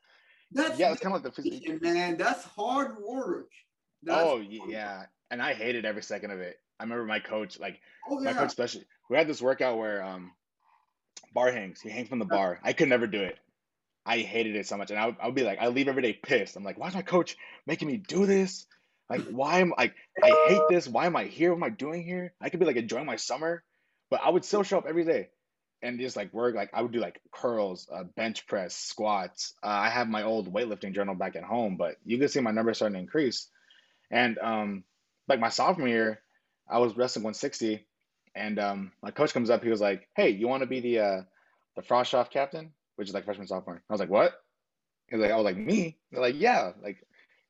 That's 0.52 0.80
yeah, 0.80 0.92
it's 0.92 1.02
kind 1.02 1.16
of 1.16 1.24
like 1.24 1.36
the 1.36 1.42
physique. 1.42 1.82
man. 1.82 2.18
That's 2.18 2.44
hard 2.44 2.98
work. 3.00 3.50
That's, 4.04 4.20
Oh 4.20 4.40
yeah, 4.40 5.04
and 5.30 5.42
I 5.42 5.54
hated 5.54 5.86
every 5.86 6.04
second 6.04 6.32
of 6.32 6.40
it. 6.40 6.58
I 6.80 6.84
remember 6.84 7.06
my 7.06 7.20
coach, 7.20 7.60
like 7.60 7.80
Oh 8.10 8.20
my 8.20 8.32
yeah. 8.32 8.38
coach, 8.38 8.48
especially. 8.48 8.86
We 9.10 9.18
had 9.18 9.28
this 9.28 9.42
workout 9.42 9.78
where 9.78 10.04
um, 10.04 10.32
bar 11.34 11.52
hangs. 11.52 11.82
He 11.82 11.90
hangs 11.90 12.10
from 12.10 12.20
the 12.20 12.26
bar. 12.26 12.60
I 12.64 12.74
could 12.74 12.90
never 12.90 13.08
do 13.08 13.22
it. 13.22 13.38
I 14.06 14.20
hated 14.20 14.56
it 14.56 14.66
so 14.66 14.78
much, 14.78 14.90
and 14.92 15.00
I 15.00 15.08
would, 15.08 15.16
I 15.22 15.26
would 15.26 15.36
be 15.36 15.44
like, 15.44 15.60
I 15.60 15.68
leave 15.68 15.88
every 15.88 16.02
day 16.02 16.14
pissed. 16.14 16.56
I'm 16.56 16.64
like, 16.64 16.80
why 16.80 16.88
is 16.88 16.96
my 16.96 17.02
coach 17.02 17.38
making 17.68 17.88
me 17.88 17.98
do 17.98 18.26
this? 18.26 18.66
Like, 19.10 19.24
why 19.24 19.60
am 19.60 19.74
I 19.78 19.84
like 19.84 19.96
I 20.24 20.48
hate 20.48 20.62
this? 20.70 20.88
Why 20.88 21.06
am 21.06 21.16
I 21.16 21.26
here? 21.26 21.52
What 21.52 21.58
am 21.58 21.64
I 21.64 21.70
doing 21.70 22.04
here? 22.04 22.34
I 22.40 22.50
could 22.50 22.60
be 22.60 22.66
like 22.66 22.76
enjoying 22.76 23.06
my 23.06 23.16
summer, 23.16 23.64
but 24.10 24.22
I 24.24 24.30
would 24.30 24.46
still 24.46 24.64
show 24.64 24.78
up 24.78 24.86
every 24.88 25.04
day 25.04 25.30
and 25.82 26.00
just 26.00 26.16
like 26.16 26.34
work. 26.34 26.56
Like 26.56 26.70
I 26.74 26.82
would 26.82 26.92
do 26.92 27.00
like 27.00 27.20
curls, 27.32 27.88
uh, 27.92 28.04
bench 28.04 28.48
press, 28.48 28.76
squats. 28.76 29.54
Uh, 29.64 29.68
I 29.68 29.90
have 29.90 30.08
my 30.08 30.24
old 30.24 30.54
weightlifting 30.54 30.94
journal 30.94 31.16
back 31.16 31.36
at 31.36 31.44
home, 31.44 31.78
but 31.78 31.96
you 32.06 32.18
can 32.18 32.28
see 32.28 32.40
my 32.40 32.52
numbers 32.52 32.78
starting 32.78 32.96
to 32.96 33.00
increase. 33.00 33.48
And 34.12 34.38
um, 34.40 34.84
like 35.28 35.40
my 35.40 35.50
sophomore 35.50 35.88
year, 35.88 36.22
I 36.70 36.80
was 36.80 36.96
wrestling 36.96 37.24
160, 37.24 37.86
and 38.36 38.60
um, 38.60 38.92
my 39.02 39.12
coach 39.12 39.34
comes 39.34 39.50
up. 39.50 39.64
He 39.64 39.70
was 39.70 39.82
like, 39.82 40.08
"Hey, 40.16 40.30
you 40.30 40.48
want 40.48 40.62
to 40.62 40.68
be 40.68 40.82
the 40.82 41.00
uh, 41.00 41.22
the 41.76 41.82
Frosh-Soph 41.82 42.30
captain?" 42.30 42.74
Which 42.96 43.08
is 43.08 43.14
like 43.14 43.26
freshman 43.26 43.48
sophomore. 43.48 43.82
I 43.90 43.94
was 43.94 44.00
like, 44.00 44.10
"What?" 44.10 44.34
He 45.08 45.16
was 45.16 45.24
like, 45.24 45.32
"I 45.32 45.36
was 45.36 45.46
like 45.46 45.58
me." 45.58 45.98
They're 46.12 46.22
like, 46.22 46.36
"Yeah, 46.38 46.74
like 46.84 47.04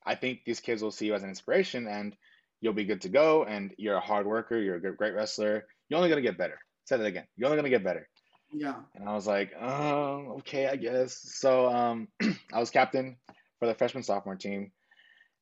I 0.09 0.15
think 0.15 0.39
these 0.45 0.59
kids 0.59 0.81
will 0.81 0.91
see 0.91 1.05
you 1.05 1.13
as 1.13 1.23
an 1.23 1.29
inspiration, 1.29 1.87
and 1.87 2.15
you'll 2.61 2.73
be 2.73 2.85
good 2.85 3.01
to 3.01 3.09
go. 3.09 3.43
And 3.43 3.73
you're 3.77 3.95
a 3.95 4.07
hard 4.11 4.25
worker. 4.25 4.57
You're 4.57 4.77
a 4.77 4.81
good, 4.81 4.97
great 4.97 5.13
wrestler. 5.13 5.65
You're 5.87 5.97
only 5.97 6.09
gonna 6.09 6.21
get 6.21 6.37
better." 6.37 6.59
Said 6.85 7.01
it 7.01 7.05
again. 7.05 7.27
You're 7.37 7.47
only 7.47 7.57
gonna 7.57 7.69
get 7.69 7.83
better. 7.83 8.07
Yeah. 8.51 8.75
And 8.95 9.07
I 9.07 9.13
was 9.13 9.27
like, 9.27 9.53
oh, 9.61 10.37
okay, 10.39 10.67
I 10.67 10.75
guess. 10.75 11.19
So 11.35 11.69
um, 11.69 12.07
I 12.53 12.59
was 12.59 12.71
captain 12.71 13.17
for 13.59 13.67
the 13.67 13.75
freshman 13.75 14.03
sophomore 14.03 14.35
team, 14.35 14.71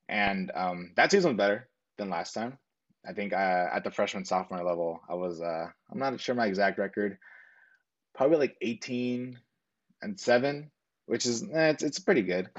and 0.10 0.52
um, 0.54 0.92
that 0.98 1.12
season 1.12 1.32
was 1.32 1.38
better 1.38 1.70
than 1.98 2.10
last 2.10 2.34
time. 2.34 2.58
I 3.08 3.14
think 3.14 3.32
uh, 3.32 3.70
at 3.74 3.84
the 3.84 3.92
freshman 3.92 4.26
sophomore 4.26 4.64
level, 4.64 5.00
I 5.10 5.16
was 5.16 5.42
uh, 5.42 5.68
I'm 5.92 6.00
not 6.00 6.20
sure 6.20 6.36
my 6.36 6.48
exact 6.48 6.78
record, 6.78 7.18
probably 8.14 8.38
like 8.38 8.58
18 8.62 9.40
and 10.02 10.20
seven, 10.20 10.72
which 11.06 11.26
is 11.26 11.44
eh, 11.44 11.70
it's 11.70 11.84
it's 11.84 12.00
pretty 12.00 12.24
good. 12.24 12.50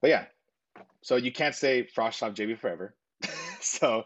But 0.00 0.10
yeah, 0.10 0.24
so 1.02 1.16
you 1.16 1.32
can't 1.32 1.54
say 1.54 1.82
stay 1.84 1.92
Frosh-Soph 1.94 2.34
JV 2.34 2.58
forever. 2.58 2.94
so 3.60 4.04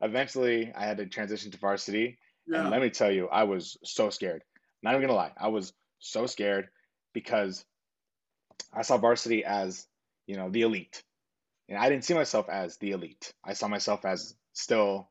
eventually, 0.00 0.72
I 0.74 0.84
had 0.84 0.98
to 0.98 1.06
transition 1.06 1.50
to 1.50 1.58
varsity. 1.58 2.18
And 2.52 2.70
let 2.70 2.82
me 2.82 2.90
tell 2.90 3.10
you, 3.10 3.28
I 3.28 3.44
was 3.44 3.76
so 3.84 4.10
scared. 4.10 4.42
Not 4.82 4.94
even 4.94 5.02
gonna 5.02 5.16
lie, 5.16 5.32
I 5.38 5.48
was 5.48 5.72
so 6.00 6.26
scared 6.26 6.68
because 7.12 7.64
I 8.72 8.82
saw 8.82 8.96
varsity 8.96 9.44
as, 9.44 9.86
you 10.26 10.36
know, 10.36 10.50
the 10.50 10.62
elite. 10.62 11.02
And 11.68 11.78
I 11.78 11.88
didn't 11.88 12.04
see 12.04 12.14
myself 12.14 12.48
as 12.48 12.76
the 12.78 12.90
elite. 12.90 13.32
I 13.44 13.52
saw 13.52 13.68
myself 13.68 14.04
as 14.04 14.34
still 14.52 15.08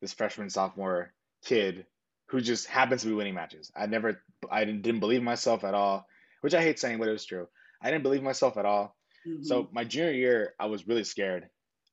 this 0.00 0.12
freshman, 0.12 0.50
sophomore 0.50 1.12
kid 1.44 1.86
who 2.28 2.40
just 2.40 2.66
happens 2.66 3.02
to 3.02 3.08
be 3.08 3.14
winning 3.14 3.34
matches. 3.34 3.70
I 3.76 3.86
never, 3.86 4.20
I 4.50 4.64
didn't, 4.64 4.82
didn't 4.82 5.00
believe 5.00 5.22
myself 5.22 5.62
at 5.62 5.74
all, 5.74 6.06
which 6.40 6.54
I 6.54 6.62
hate 6.62 6.80
saying, 6.80 6.98
but 6.98 7.08
it 7.08 7.12
was 7.12 7.24
true. 7.24 7.46
I 7.80 7.90
didn't 7.90 8.02
believe 8.02 8.22
myself 8.22 8.56
at 8.56 8.66
all. 8.66 8.95
Mhm. 9.26 9.44
So 9.44 9.68
my 9.72 9.84
junior 9.84 10.12
year, 10.12 10.54
I 10.58 10.66
was 10.66 10.86
really 10.86 11.04
scared. 11.04 11.48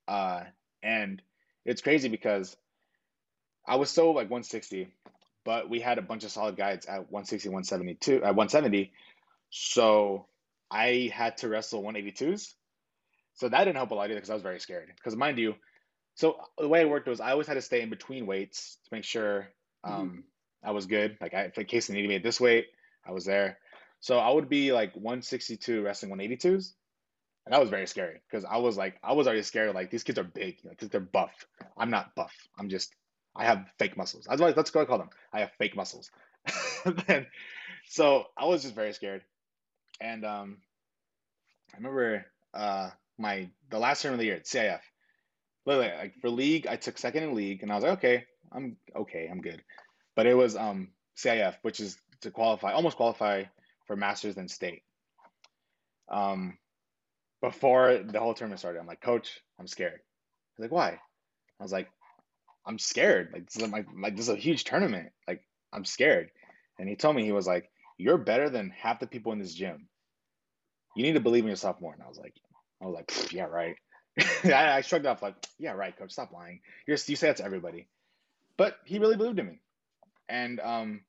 Uh, 0.08 0.44
and 0.82 1.22
it's 1.66 1.82
crazy 1.82 2.10
because 2.10 2.56
I 3.68 3.78
was 3.78 3.90
so 3.90 4.12
like 4.12 4.30
160, 4.30 4.94
but 5.46 5.70
we 5.70 5.80
had 5.80 5.98
a 5.98 6.02
bunch 6.02 6.24
of 6.24 6.32
solid 6.32 6.58
guys 6.58 6.86
at 6.86 7.12
160, 7.12 7.50
172, 7.50 8.18
at 8.24 8.36
170. 8.36 8.92
So 9.50 10.28
I 10.70 11.12
had 11.14 11.38
to 11.38 11.50
wrestle 11.50 11.82
182s. 11.84 12.56
So 13.36 13.50
that 13.50 13.64
didn't 13.64 13.78
help 13.78 13.92
a 13.92 13.96
lot 13.96 14.06
either 14.06 14.16
because 14.16 14.30
I 14.30 14.36
was 14.36 14.44
very 14.44 14.60
scared. 14.60 14.92
Because 14.96 15.16
mind 15.16 15.40
you, 15.40 15.56
so 16.16 16.38
the 16.58 16.68
way 16.68 16.82
it 16.82 16.90
worked 16.90 17.08
was 17.08 17.20
I 17.20 17.32
always 17.32 17.48
had 17.48 17.56
to 17.56 17.62
stay 17.62 17.82
in 17.82 17.90
between 17.90 18.26
weights 18.28 18.78
to 18.86 18.96
make 18.96 19.04
sure 19.04 19.48
um, 19.84 20.24
I 20.64 20.72
was 20.72 20.86
good. 20.86 21.18
Like 21.22 21.34
I, 21.34 21.52
in 21.56 21.66
case 21.66 21.88
they 21.88 21.96
needed 21.96 22.10
me 22.10 22.16
at 22.16 22.24
this 22.24 22.40
weight, 22.40 22.68
I 23.06 23.12
was 23.12 23.26
there. 23.26 23.58
So 24.02 24.20
I 24.20 24.30
would 24.30 24.50
be 24.50 24.72
like 24.74 24.94
162 24.96 25.82
wrestling 25.82 26.12
182s. 26.12 26.74
And 27.46 27.54
that 27.54 27.60
was 27.60 27.70
very 27.70 27.88
scary 27.88 28.22
because 28.30 28.46
I 28.46 28.58
was 28.58 28.78
like, 28.78 28.98
I 29.04 29.14
was 29.14 29.28
already 29.28 29.44
scared. 29.44 29.76
Like 29.76 29.92
these 29.92 30.04
kids 30.04 30.18
are 30.20 30.24
big, 30.24 30.60
like 30.64 30.78
'cause 30.78 30.90
they're 30.90 31.02
buff. 31.02 31.46
I'm 31.78 31.90
not 31.90 32.16
buff. 32.16 32.34
I'm 32.58 32.70
just, 32.70 32.96
I 33.36 33.46
have 33.46 33.70
fake 33.80 33.98
muscles. 33.98 34.26
That's 34.30 34.42
why 34.42 34.52
that's 34.54 34.74
what 34.74 34.82
I 34.82 34.86
call 34.86 35.00
them. 35.00 35.10
I 35.34 35.42
have 35.42 35.52
fake 35.58 35.76
muscles. 35.76 36.10
then, 37.08 37.28
so 37.90 38.26
I 38.38 38.46
was 38.46 38.64
just 38.64 38.76
very 38.76 38.94
scared. 38.94 39.24
And 40.02 40.26
um, 40.26 40.58
I 41.74 41.78
remember 41.78 42.26
uh, 42.54 42.90
my 43.18 43.50
the 43.70 43.80
last 43.80 44.02
term 44.02 44.14
of 44.14 44.20
the 44.20 44.26
year 44.26 44.36
at 44.36 44.48
CIF. 44.48 44.82
Literally, 45.66 45.92
like 45.98 46.16
for 46.22 46.30
league, 46.30 46.68
I 46.68 46.76
took 46.76 46.98
second 46.98 47.24
in 47.24 47.36
league, 47.36 47.64
and 47.64 47.72
I 47.72 47.76
was 47.76 47.84
like, 47.84 47.94
okay, 48.00 48.26
I'm 48.52 48.78
okay, 48.96 49.28
I'm 49.32 49.42
good. 49.42 49.64
But 50.16 50.28
it 50.28 50.36
was 50.36 50.56
um 50.56 50.94
CIF, 51.16 51.56
which 51.62 51.80
is 51.80 51.98
to 52.22 52.32
qualify, 52.32 52.74
almost 52.74 52.98
qualify 52.98 53.46
for 53.88 53.96
masters 53.96 54.38
and 54.38 54.50
state. 54.50 54.84
Um, 56.10 56.58
before 57.44 57.98
the 57.98 58.22
whole 58.22 58.34
tournament 58.34 58.60
started, 58.60 58.80
I'm 58.80 58.88
like, 58.88 59.02
Coach, 59.02 59.42
I'm 59.60 59.68
scared. 59.68 60.00
He's 60.56 60.64
like, 60.64 60.72
why? 60.72 60.92
I 60.92 61.64
was 61.64 61.74
like, 61.74 61.90
I'm 62.66 62.80
scared. 62.80 63.32
Like 63.34 63.52
this 63.52 63.62
is 63.62 63.70
my 63.70 63.84
like 64.02 64.16
this 64.16 64.30
is 64.30 64.34
a 64.34 64.38
huge 64.38 64.64
tournament. 64.64 65.12
Like 65.28 65.44
I'm 65.74 65.84
scared. 65.84 66.30
And 66.80 66.88
he 66.88 66.96
told 66.96 67.18
me 67.18 67.26
he 67.26 67.34
was 67.34 67.46
like, 67.46 67.70
You're 67.98 68.18
better 68.18 68.50
than 68.50 68.70
half 68.70 69.02
the 69.02 69.08
people 69.08 69.34
in 69.34 69.40
this 69.40 69.54
gym. 69.54 69.90
You 70.96 71.04
need 71.04 71.16
to 71.16 71.20
believe 71.20 71.44
in 71.44 71.50
yourself 71.50 71.82
more. 71.82 71.94
And 71.94 72.02
I 72.02 72.08
was 72.08 72.18
like, 72.18 72.36
I 72.82 72.86
was 72.86 72.96
like, 72.96 73.34
yeah, 73.34 73.46
right. 73.46 73.76
I, 74.46 74.78
I 74.78 74.82
shrugged 74.82 75.06
off 75.06 75.22
like, 75.22 75.36
yeah, 75.60 75.72
right, 75.72 75.98
coach, 75.98 76.12
stop 76.12 76.32
lying. 76.32 76.62
You're 76.88 76.98
you 77.08 77.16
say 77.18 77.28
that 77.28 77.38
to 77.38 77.46
everybody. 77.46 77.88
But 78.56 78.78
he 78.86 79.00
really 79.00 79.18
believed 79.18 79.40
in 79.40 79.48
me. 79.48 79.60
And 80.30 80.62
um 80.62 81.02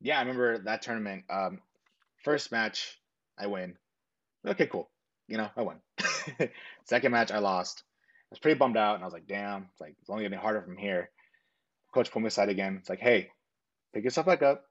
yeah, 0.00 0.18
I 0.18 0.20
remember 0.20 0.58
that 0.58 0.82
tournament. 0.82 1.24
Um 1.28 1.60
first 2.22 2.52
match 2.52 3.00
I 3.36 3.48
win. 3.48 3.76
Okay, 4.46 4.66
cool. 4.66 4.88
You 5.28 5.36
know, 5.36 5.48
I 5.56 5.62
won. 5.62 5.76
Second 6.84 7.12
match 7.12 7.30
I 7.30 7.38
lost. 7.38 7.82
I 7.86 8.26
was 8.30 8.38
pretty 8.38 8.58
bummed 8.58 8.76
out, 8.76 8.94
and 8.96 9.04
I 9.04 9.06
was 9.06 9.14
like, 9.14 9.26
"Damn, 9.26 9.68
it's 9.72 9.80
like 9.80 9.94
it's 10.00 10.10
only 10.10 10.24
getting 10.24 10.38
harder 10.38 10.62
from 10.62 10.76
here." 10.76 11.10
Coach 11.92 12.10
pulled 12.10 12.22
me 12.22 12.28
aside 12.28 12.48
again. 12.48 12.76
It's 12.78 12.88
like, 12.88 12.98
"Hey, 13.00 13.30
pick 13.92 14.04
yourself 14.04 14.26
back 14.26 14.42
up. 14.42 14.64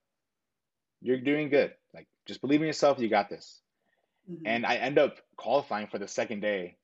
You're 1.02 1.20
doing 1.22 1.50
good. 1.50 1.74
Like, 1.94 2.08
just 2.26 2.42
believe 2.42 2.62
in 2.62 2.68
yourself. 2.68 3.00
You 3.00 3.10
got 3.10 3.30
this." 3.30 3.62
Mhm. 4.30 4.42
And 4.46 4.66
I 4.66 4.76
end 4.76 4.98
up 5.00 5.18
qualifying 5.36 5.88
for 5.88 5.98
the 6.00 6.08
second 6.08 6.42
day 6.42 6.78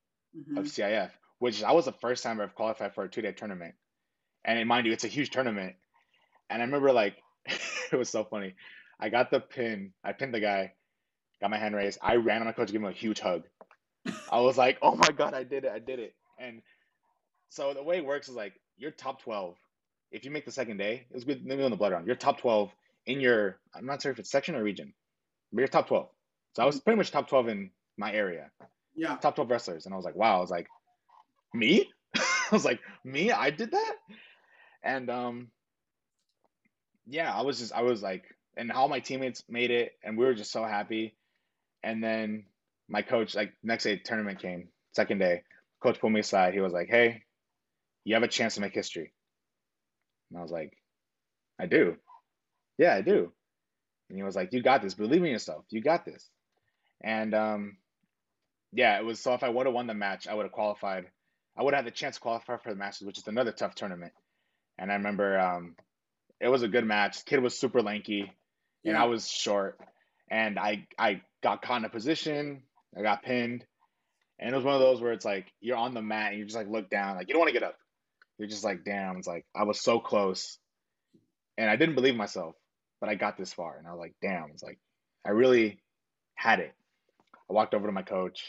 of 0.57 0.65
Mhm. 0.65 0.69
CIF, 0.69 1.11
which 1.39 1.61
that 1.61 1.75
was 1.75 1.85
the 1.85 1.91
first 1.93 2.23
time 2.23 2.39
I've 2.39 2.55
qualified 2.55 2.93
for 2.95 3.03
a 3.03 3.09
two-day 3.09 3.33
tournament. 3.33 3.75
And 4.45 4.67
mind 4.67 4.87
you, 4.87 4.93
it's 4.93 5.03
a 5.03 5.09
huge 5.09 5.29
tournament. 5.29 5.75
And 6.49 6.61
I 6.61 6.65
remember 6.65 6.91
like 6.91 7.21
it 7.91 7.95
was 7.97 8.09
so 8.09 8.23
funny. 8.23 8.55
I 8.99 9.09
got 9.09 9.29
the 9.31 9.39
pin. 9.39 9.93
I 10.03 10.13
pinned 10.13 10.33
the 10.33 10.39
guy. 10.39 10.73
Got 11.41 11.49
my 11.51 11.57
hand 11.57 11.75
raised. 11.75 11.99
I 12.01 12.15
ran 12.15 12.41
on 12.41 12.45
my 12.47 12.53
coach, 12.53 12.71
gave 12.71 12.81
him 12.81 12.85
a 12.85 12.91
huge 12.91 13.19
hug. 13.19 13.43
I 14.31 14.39
was 14.41 14.57
like, 14.57 14.77
"Oh 14.81 14.95
my 14.95 15.09
god, 15.09 15.33
I 15.33 15.43
did 15.43 15.65
it! 15.65 15.71
I 15.73 15.79
did 15.79 15.99
it!" 15.99 16.13
And 16.39 16.61
so 17.49 17.73
the 17.73 17.83
way 17.83 17.97
it 17.97 18.05
works 18.05 18.29
is 18.29 18.35
like 18.35 18.53
you're 18.77 18.91
top 18.91 19.21
twelve. 19.21 19.55
If 20.11 20.25
you 20.25 20.31
make 20.31 20.45
the 20.45 20.51
second 20.51 20.77
day, 20.77 21.05
it 21.09 21.13
was 21.13 21.23
good. 21.23 21.45
Maybe 21.45 21.63
on 21.63 21.71
the 21.71 21.77
blood 21.77 21.91
round, 21.91 22.07
you're 22.07 22.15
top 22.15 22.39
twelve 22.39 22.71
in 23.05 23.19
your. 23.19 23.57
I'm 23.73 23.85
not 23.85 24.01
sure 24.01 24.11
if 24.11 24.19
it's 24.19 24.31
section 24.31 24.55
or 24.55 24.63
region, 24.63 24.93
but 25.51 25.59
you're 25.59 25.67
top 25.67 25.87
twelve. 25.87 26.09
So 26.55 26.63
I 26.63 26.65
was 26.65 26.79
pretty 26.79 26.97
much 26.97 27.11
top 27.11 27.27
twelve 27.27 27.47
in 27.47 27.71
my 27.97 28.11
area, 28.13 28.51
Yeah. 28.95 29.15
top 29.17 29.35
twelve 29.35 29.49
wrestlers, 29.49 29.85
and 29.85 29.93
I 29.93 29.97
was 29.97 30.05
like, 30.05 30.15
"Wow!" 30.15 30.37
I 30.37 30.41
was 30.41 30.51
like, 30.51 30.67
"Me?" 31.53 31.89
I 32.15 32.21
was 32.51 32.65
like, 32.65 32.79
"Me? 33.03 33.31
I 33.31 33.49
did 33.49 33.71
that?" 33.71 33.95
And 34.83 35.09
um, 35.09 35.51
yeah, 37.07 37.33
I 37.33 37.41
was 37.41 37.59
just, 37.59 37.73
I 37.73 37.81
was 37.83 38.01
like, 38.01 38.23
and 38.57 38.71
all 38.71 38.87
my 38.87 38.99
teammates 38.99 39.43
made 39.49 39.71
it, 39.71 39.93
and 40.03 40.17
we 40.17 40.25
were 40.25 40.33
just 40.33 40.51
so 40.51 40.63
happy. 40.63 41.15
And 41.83 42.03
then 42.03 42.45
my 42.89 43.01
coach, 43.01 43.35
like 43.35 43.53
next 43.63 43.83
day 43.85 43.97
tournament 43.97 44.39
came, 44.39 44.69
second 44.93 45.19
day, 45.19 45.43
coach 45.81 45.99
pulled 45.99 46.13
me 46.13 46.19
aside. 46.21 46.53
He 46.53 46.61
was 46.61 46.73
like, 46.73 46.89
"Hey, 46.89 47.23
you 48.03 48.15
have 48.15 48.23
a 48.23 48.27
chance 48.27 48.55
to 48.55 48.61
make 48.61 48.73
history." 48.73 49.13
And 50.29 50.39
I 50.39 50.41
was 50.41 50.51
like, 50.51 50.77
"I 51.59 51.65
do, 51.65 51.97
yeah, 52.77 52.95
I 52.95 53.01
do." 53.01 53.31
And 54.09 54.17
he 54.17 54.23
was 54.23 54.35
like, 54.35 54.53
"You 54.53 54.61
got 54.61 54.81
this. 54.81 54.93
Believe 54.93 55.23
in 55.23 55.31
yourself. 55.31 55.65
You 55.69 55.81
got 55.81 56.05
this." 56.05 56.29
And 57.03 57.33
um, 57.33 57.77
yeah, 58.71 58.97
it 58.97 59.05
was. 59.05 59.19
So 59.19 59.33
if 59.33 59.43
I 59.43 59.49
would 59.49 59.65
have 59.65 59.75
won 59.75 59.87
the 59.87 59.93
match, 59.93 60.27
I 60.27 60.33
would 60.33 60.43
have 60.43 60.51
qualified. 60.51 61.05
I 61.57 61.63
would 61.63 61.73
have 61.73 61.85
had 61.85 61.93
the 61.93 61.95
chance 61.95 62.15
to 62.15 62.21
qualify 62.21 62.57
for 62.57 62.69
the 62.69 62.75
Masters, 62.75 63.05
which 63.05 63.19
is 63.19 63.27
another 63.27 63.51
tough 63.51 63.75
tournament. 63.75 64.13
And 64.77 64.91
I 64.91 64.95
remember 64.95 65.39
um, 65.39 65.75
it 66.39 66.47
was 66.47 66.63
a 66.63 66.67
good 66.67 66.85
match. 66.85 67.25
Kid 67.25 67.41
was 67.41 67.57
super 67.57 67.81
lanky, 67.81 68.31
and 68.85 68.97
I 68.97 69.05
was 69.05 69.29
short, 69.29 69.79
and 70.29 70.57
I 70.57 70.87
I 70.97 71.21
got 71.41 71.61
caught 71.61 71.77
in 71.77 71.85
a 71.85 71.89
position. 71.89 72.63
I 72.97 73.01
got 73.01 73.23
pinned, 73.23 73.65
and 74.39 74.53
it 74.53 74.55
was 74.55 74.65
one 74.65 74.75
of 74.75 74.81
those 74.81 75.01
where 75.01 75.13
it's 75.13 75.25
like 75.25 75.51
you're 75.61 75.77
on 75.77 75.93
the 75.93 76.01
mat 76.01 76.31
and 76.31 76.39
you 76.39 76.45
just 76.45 76.57
like 76.57 76.69
look 76.69 76.89
down, 76.89 77.15
like 77.15 77.27
you 77.27 77.33
don't 77.33 77.41
want 77.41 77.53
to 77.53 77.59
get 77.59 77.67
up. 77.67 77.75
You're 78.37 78.47
just 78.47 78.63
like, 78.63 78.83
damn. 78.83 79.17
It's 79.17 79.27
like 79.27 79.45
I 79.55 79.63
was 79.63 79.81
so 79.81 79.99
close, 79.99 80.57
and 81.57 81.69
I 81.69 81.75
didn't 81.75 81.95
believe 81.95 82.15
myself, 82.15 82.55
but 82.99 83.09
I 83.09 83.15
got 83.15 83.37
this 83.37 83.53
far, 83.53 83.77
and 83.77 83.87
I 83.87 83.91
was 83.91 83.99
like, 83.99 84.15
damn. 84.21 84.49
It's 84.53 84.63
like 84.63 84.79
I 85.25 85.31
really 85.31 85.81
had 86.35 86.59
it. 86.59 86.73
I 87.49 87.53
walked 87.53 87.73
over 87.73 87.87
to 87.87 87.93
my 87.93 88.01
coach. 88.01 88.43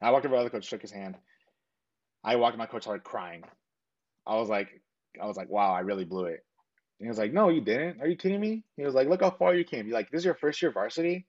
I 0.00 0.10
walked 0.10 0.26
over 0.26 0.34
to 0.34 0.38
the 0.38 0.40
other 0.46 0.50
coach, 0.50 0.66
shook 0.66 0.82
his 0.82 0.92
hand. 0.92 1.16
I 2.24 2.36
walked 2.36 2.54
to 2.54 2.58
my 2.58 2.66
coach, 2.66 2.82
started 2.82 3.04
crying. 3.04 3.42
I 4.26 4.36
was 4.36 4.48
like, 4.48 4.68
I 5.20 5.26
was 5.26 5.36
like, 5.36 5.48
wow, 5.48 5.72
I 5.72 5.80
really 5.80 6.04
blew 6.04 6.26
it. 6.26 6.44
And 6.98 7.06
he 7.06 7.08
was 7.08 7.18
like, 7.18 7.32
no, 7.32 7.48
you 7.48 7.60
didn't. 7.60 8.00
Are 8.00 8.08
you 8.08 8.16
kidding 8.16 8.40
me? 8.40 8.64
He 8.76 8.84
was 8.84 8.94
like, 8.94 9.08
look 9.08 9.22
how 9.22 9.30
far 9.30 9.54
you 9.54 9.64
came. 9.64 9.86
You 9.86 9.94
like, 9.94 10.10
this 10.10 10.20
is 10.20 10.24
your 10.24 10.34
first 10.34 10.60
year 10.60 10.72
varsity, 10.72 11.26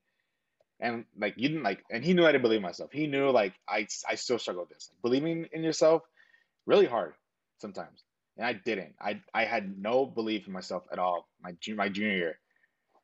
and 0.80 1.04
like 1.18 1.34
you 1.36 1.48
didn't 1.48 1.62
like. 1.62 1.84
And 1.90 2.04
he 2.04 2.14
knew 2.14 2.24
I 2.26 2.32
didn't 2.32 2.42
believe 2.42 2.62
myself. 2.62 2.90
He 2.92 3.06
knew 3.06 3.30
like 3.30 3.54
I 3.68 3.86
I 4.08 4.14
still 4.16 4.38
struggle 4.38 4.62
with 4.62 4.70
this. 4.70 4.90
Believing 5.02 5.46
in 5.52 5.62
yourself, 5.62 6.02
really 6.66 6.86
hard 6.86 7.14
sometimes, 7.58 8.02
and 8.36 8.46
I 8.46 8.54
didn't. 8.54 8.94
I 9.00 9.20
I 9.34 9.44
had 9.44 9.78
no 9.78 10.06
belief 10.06 10.46
in 10.46 10.52
myself 10.52 10.84
at 10.92 10.98
all. 10.98 11.28
My 11.42 11.54
my 11.74 11.88
junior 11.88 12.16
year, 12.16 12.38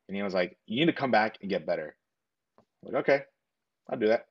and 0.08 0.16
he 0.16 0.22
was 0.22 0.34
like, 0.34 0.56
you 0.66 0.80
need 0.80 0.92
to 0.92 0.98
come 0.98 1.10
back 1.10 1.38
and 1.40 1.50
get 1.50 1.66
better. 1.66 1.96
I'm 2.58 2.92
like, 2.92 3.02
okay, 3.02 3.22
I'll 3.90 3.98
do 3.98 4.08
that. 4.08 4.26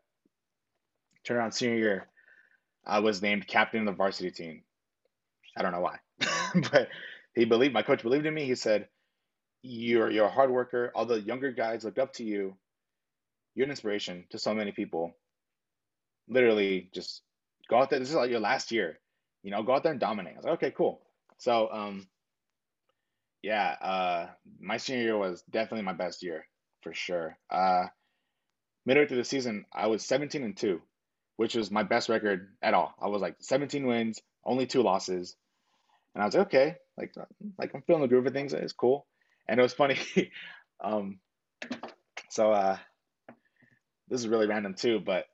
Turn 1.24 1.38
around 1.38 1.54
senior 1.54 1.78
year, 1.78 2.08
I 2.86 3.00
was 3.00 3.22
named 3.22 3.48
captain 3.48 3.82
of 3.82 3.86
the 3.86 3.92
varsity 3.92 4.32
team. 4.32 4.64
I 5.58 5.62
don't 5.62 5.72
know 5.72 5.82
why, 5.82 6.00
but 6.72 6.90
he 7.36 7.46
believed. 7.46 7.74
My 7.74 7.82
coach 7.84 8.04
believed 8.04 8.26
in 8.26 8.34
me. 8.34 8.46
He 8.46 8.56
said, 8.56 8.88
"You're 9.62 10.12
you're 10.12 10.26
a 10.26 10.32
hard 10.32 10.52
worker. 10.52 10.92
All 10.96 11.06
the 11.06 11.22
younger 11.22 11.52
guys 11.52 11.84
looked 11.84 12.00
up 12.00 12.14
to 12.14 12.24
you. 12.24 12.56
You're 13.56 13.66
an 13.66 13.72
inspiration 13.72 14.26
to 14.30 14.38
so 14.38 14.54
many 14.54 14.72
people. 14.72 15.14
Literally, 16.28 16.90
just 16.94 17.22
go 17.70 17.78
out 17.78 17.90
there. 17.90 18.00
This 18.00 18.10
is 18.10 18.16
like 18.16 18.30
your 18.30 18.40
last 18.40 18.72
year. 18.72 19.00
You 19.44 19.52
know, 19.52 19.64
go 19.64 19.74
out 19.74 19.84
there 19.84 19.92
and 19.92 20.02
dominate." 20.02 20.34
I 20.34 20.38
was 20.38 20.46
like, 20.46 20.54
"Okay, 20.56 20.72
cool." 20.72 21.02
So, 21.38 21.70
um, 21.72 22.08
yeah, 23.42 23.76
uh, 23.82 24.28
my 24.60 24.78
senior 24.78 25.04
year 25.04 25.18
was 25.18 25.44
definitely 25.44 25.86
my 25.86 25.94
best 25.94 26.24
year 26.24 26.48
for 26.82 26.94
sure. 26.94 27.38
Uh, 27.50 27.86
midway 28.86 29.08
through 29.08 29.18
the 29.18 29.24
season, 29.24 29.66
I 29.74 29.88
was 29.88 30.06
17 30.06 30.44
and 30.44 30.58
two, 30.58 30.82
which 31.38 31.56
was 31.56 31.72
my 31.72 31.84
best 31.84 32.10
record 32.10 32.56
at 32.62 32.74
all. 32.74 32.96
I 33.02 33.08
was 33.08 33.22
like 33.22 33.36
17 33.40 33.86
wins, 33.86 34.22
only 34.44 34.66
two 34.66 34.82
losses, 34.82 35.36
and 36.14 36.24
I 36.24 36.26
was 36.26 36.36
like, 36.36 36.48
okay, 36.48 36.76
like 36.98 37.14
like 37.58 37.74
I'm 37.74 37.82
feeling 37.84 38.02
the 38.02 38.08
groove 38.08 38.26
of 38.26 38.34
things. 38.34 38.54
It's 38.54 38.74
cool, 38.74 39.06
and 39.48 39.60
it 39.60 39.64
was 39.64 39.74
funny. 39.74 40.00
um, 40.84 41.20
so 42.30 42.52
uh, 42.52 42.78
this 44.10 44.22
is 44.22 44.28
really 44.28 44.48
random 44.48 44.76
too, 44.76 45.00
but 45.00 45.26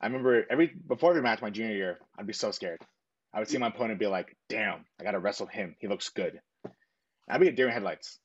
I 0.00 0.06
remember 0.06 0.44
every 0.50 0.72
before 0.86 1.10
every 1.10 1.22
match 1.22 1.40
my 1.40 1.50
junior 1.50 1.74
year, 1.74 1.98
I'd 2.18 2.26
be 2.26 2.32
so 2.32 2.50
scared. 2.50 2.80
I 3.32 3.38
would 3.38 3.48
see 3.48 3.58
my 3.58 3.68
opponent 3.68 3.98
be 3.98 4.06
like, 4.06 4.36
"Damn, 4.48 4.84
I 5.00 5.04
gotta 5.04 5.18
wrestle 5.18 5.46
him. 5.46 5.76
He 5.78 5.88
looks 5.88 6.10
good." 6.10 6.40
I'd 7.28 7.40
be 7.40 7.48
at 7.48 7.56
deer 7.56 7.66
in 7.66 7.72
headlights, 7.72 8.18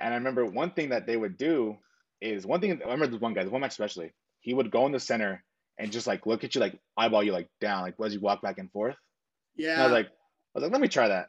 and 0.00 0.12
I 0.12 0.16
remember 0.16 0.44
one 0.44 0.72
thing 0.72 0.90
that 0.90 1.06
they 1.06 1.16
would 1.16 1.36
do 1.36 1.78
is 2.20 2.46
one 2.46 2.60
thing. 2.60 2.72
I 2.72 2.84
remember 2.84 3.06
this 3.06 3.20
one 3.20 3.34
guy, 3.34 3.44
this 3.44 3.52
one 3.52 3.60
match 3.60 3.72
especially. 3.72 4.12
He 4.40 4.54
would 4.54 4.70
go 4.70 4.86
in 4.86 4.92
the 4.92 5.00
center 5.00 5.44
and 5.78 5.92
just 5.92 6.06
like 6.06 6.26
look 6.26 6.44
at 6.44 6.54
you, 6.54 6.60
like 6.60 6.78
eyeball 6.96 7.22
you, 7.22 7.32
like 7.32 7.48
down, 7.60 7.82
like 7.82 7.94
as 8.04 8.14
you 8.14 8.20
walk 8.20 8.42
back 8.42 8.58
and 8.58 8.70
forth. 8.70 8.96
Yeah. 9.56 9.72
And 9.72 9.82
I 9.82 9.84
was 9.84 9.92
like, 9.92 10.06
I 10.06 10.10
was 10.54 10.62
like, 10.64 10.72
let 10.72 10.80
me 10.80 10.88
try 10.88 11.08
that. 11.08 11.28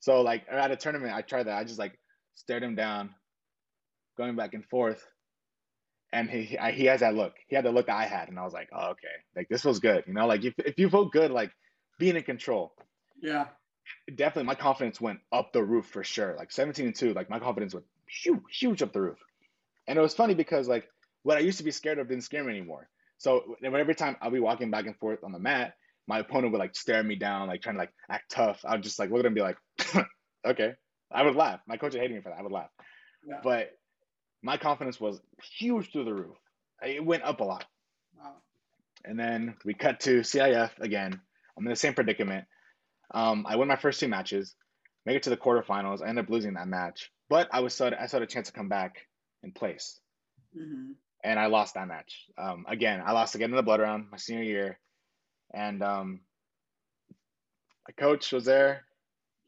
So 0.00 0.22
like 0.22 0.44
at 0.50 0.70
a 0.70 0.76
tournament, 0.76 1.14
I 1.14 1.22
tried 1.22 1.44
that. 1.44 1.58
I 1.58 1.64
just 1.64 1.78
like 1.78 1.98
stared 2.34 2.62
him 2.62 2.74
down, 2.74 3.14
going 4.16 4.36
back 4.36 4.54
and 4.54 4.64
forth, 4.66 5.06
and 6.12 6.28
he 6.28 6.58
I, 6.58 6.72
he 6.72 6.86
has 6.86 7.00
that 7.00 7.14
look. 7.14 7.34
He 7.48 7.56
had 7.56 7.64
the 7.64 7.70
look 7.70 7.86
that 7.86 7.96
I 7.96 8.04
had, 8.04 8.28
and 8.28 8.38
I 8.38 8.44
was 8.44 8.52
like, 8.52 8.68
oh, 8.72 8.90
okay, 8.90 9.08
like 9.36 9.48
this 9.48 9.62
feels 9.62 9.78
good. 9.78 10.04
You 10.06 10.14
know, 10.14 10.26
like 10.26 10.44
if 10.44 10.54
if 10.58 10.78
you 10.78 10.88
feel 10.90 11.06
good, 11.06 11.30
like 11.30 11.52
being 11.98 12.16
in 12.16 12.22
control. 12.22 12.72
Yeah. 13.22 13.46
Definitely, 14.08 14.44
my 14.44 14.54
confidence 14.54 15.00
went 15.00 15.20
up 15.32 15.52
the 15.52 15.62
roof 15.62 15.86
for 15.86 16.04
sure. 16.04 16.34
Like 16.36 16.52
17 16.52 16.86
and 16.86 16.94
two, 16.94 17.12
like 17.12 17.28
my 17.28 17.38
confidence 17.38 17.74
went 17.74 17.86
huge, 18.08 18.40
huge 18.50 18.82
up 18.82 18.92
the 18.92 19.00
roof. 19.00 19.18
And 19.86 19.98
it 19.98 20.02
was 20.02 20.14
funny 20.14 20.34
because 20.34 20.68
like 20.68 20.88
what 21.22 21.36
I 21.36 21.40
used 21.40 21.58
to 21.58 21.64
be 21.64 21.70
scared 21.70 21.98
of 21.98 22.08
didn't 22.08 22.24
scare 22.24 22.44
me 22.44 22.50
anymore. 22.50 22.88
So 23.18 23.56
every 23.62 23.94
time 23.94 24.16
I'll 24.20 24.30
be 24.30 24.40
walking 24.40 24.70
back 24.70 24.86
and 24.86 24.96
forth 24.96 25.24
on 25.24 25.32
the 25.32 25.38
mat, 25.38 25.74
my 26.06 26.20
opponent 26.20 26.52
would 26.52 26.58
like 26.58 26.74
stare 26.74 27.02
me 27.02 27.16
down, 27.16 27.48
like 27.48 27.62
trying 27.62 27.74
to 27.74 27.80
like 27.80 27.92
act 28.08 28.30
tough. 28.30 28.64
I 28.64 28.72
would 28.72 28.82
just 28.82 28.98
like 28.98 29.10
look 29.10 29.20
at 29.20 29.26
him 29.26 29.26
and 29.26 29.34
be 29.34 29.42
like, 29.42 30.06
okay. 30.46 30.74
I 31.12 31.22
would 31.22 31.34
laugh. 31.34 31.60
My 31.66 31.76
coach 31.76 31.92
would 31.92 32.00
hate 32.00 32.10
me 32.10 32.20
for 32.20 32.30
that. 32.30 32.38
I 32.38 32.42
would 32.42 32.52
laugh. 32.52 32.70
Yeah. 33.26 33.40
But 33.42 33.72
my 34.42 34.56
confidence 34.56 35.00
was 35.00 35.20
huge 35.58 35.92
through 35.92 36.04
the 36.04 36.14
roof. 36.14 36.36
It 36.82 37.04
went 37.04 37.24
up 37.24 37.40
a 37.40 37.44
lot. 37.44 37.64
Wow. 38.18 38.34
And 39.04 39.18
then 39.18 39.56
we 39.64 39.74
cut 39.74 40.00
to 40.00 40.20
CIF 40.20 40.70
again. 40.80 41.20
I'm 41.56 41.66
in 41.66 41.70
the 41.70 41.76
same 41.76 41.94
predicament. 41.94 42.46
Um, 43.12 43.46
I 43.48 43.56
win 43.56 43.68
my 43.68 43.76
first 43.76 44.00
two 44.00 44.08
matches, 44.08 44.54
make 45.04 45.16
it 45.16 45.24
to 45.24 45.30
the 45.30 45.36
quarterfinals. 45.36 46.02
I 46.02 46.08
end 46.08 46.18
up 46.18 46.30
losing 46.30 46.54
that 46.54 46.68
match, 46.68 47.10
but 47.28 47.48
I 47.52 47.60
was 47.60 47.80
I 47.80 47.90
had 47.96 48.22
a 48.22 48.26
chance 48.26 48.48
to 48.48 48.52
come 48.52 48.68
back 48.68 49.06
in 49.42 49.52
place, 49.52 50.00
hmm 50.56 50.92
and 51.22 51.38
I 51.38 51.46
lost 51.46 51.74
that 51.74 51.86
match. 51.88 52.26
Um, 52.38 52.64
again, 52.68 53.02
I 53.04 53.12
lost 53.12 53.34
again 53.34 53.50
in 53.50 53.56
the 53.56 53.62
blood 53.62 53.80
round 53.80 54.06
my 54.10 54.16
senior 54.16 54.42
year, 54.44 54.78
and 55.52 55.82
um, 55.82 56.20
my 57.88 57.92
coach 57.92 58.32
was 58.32 58.44
there. 58.44 58.84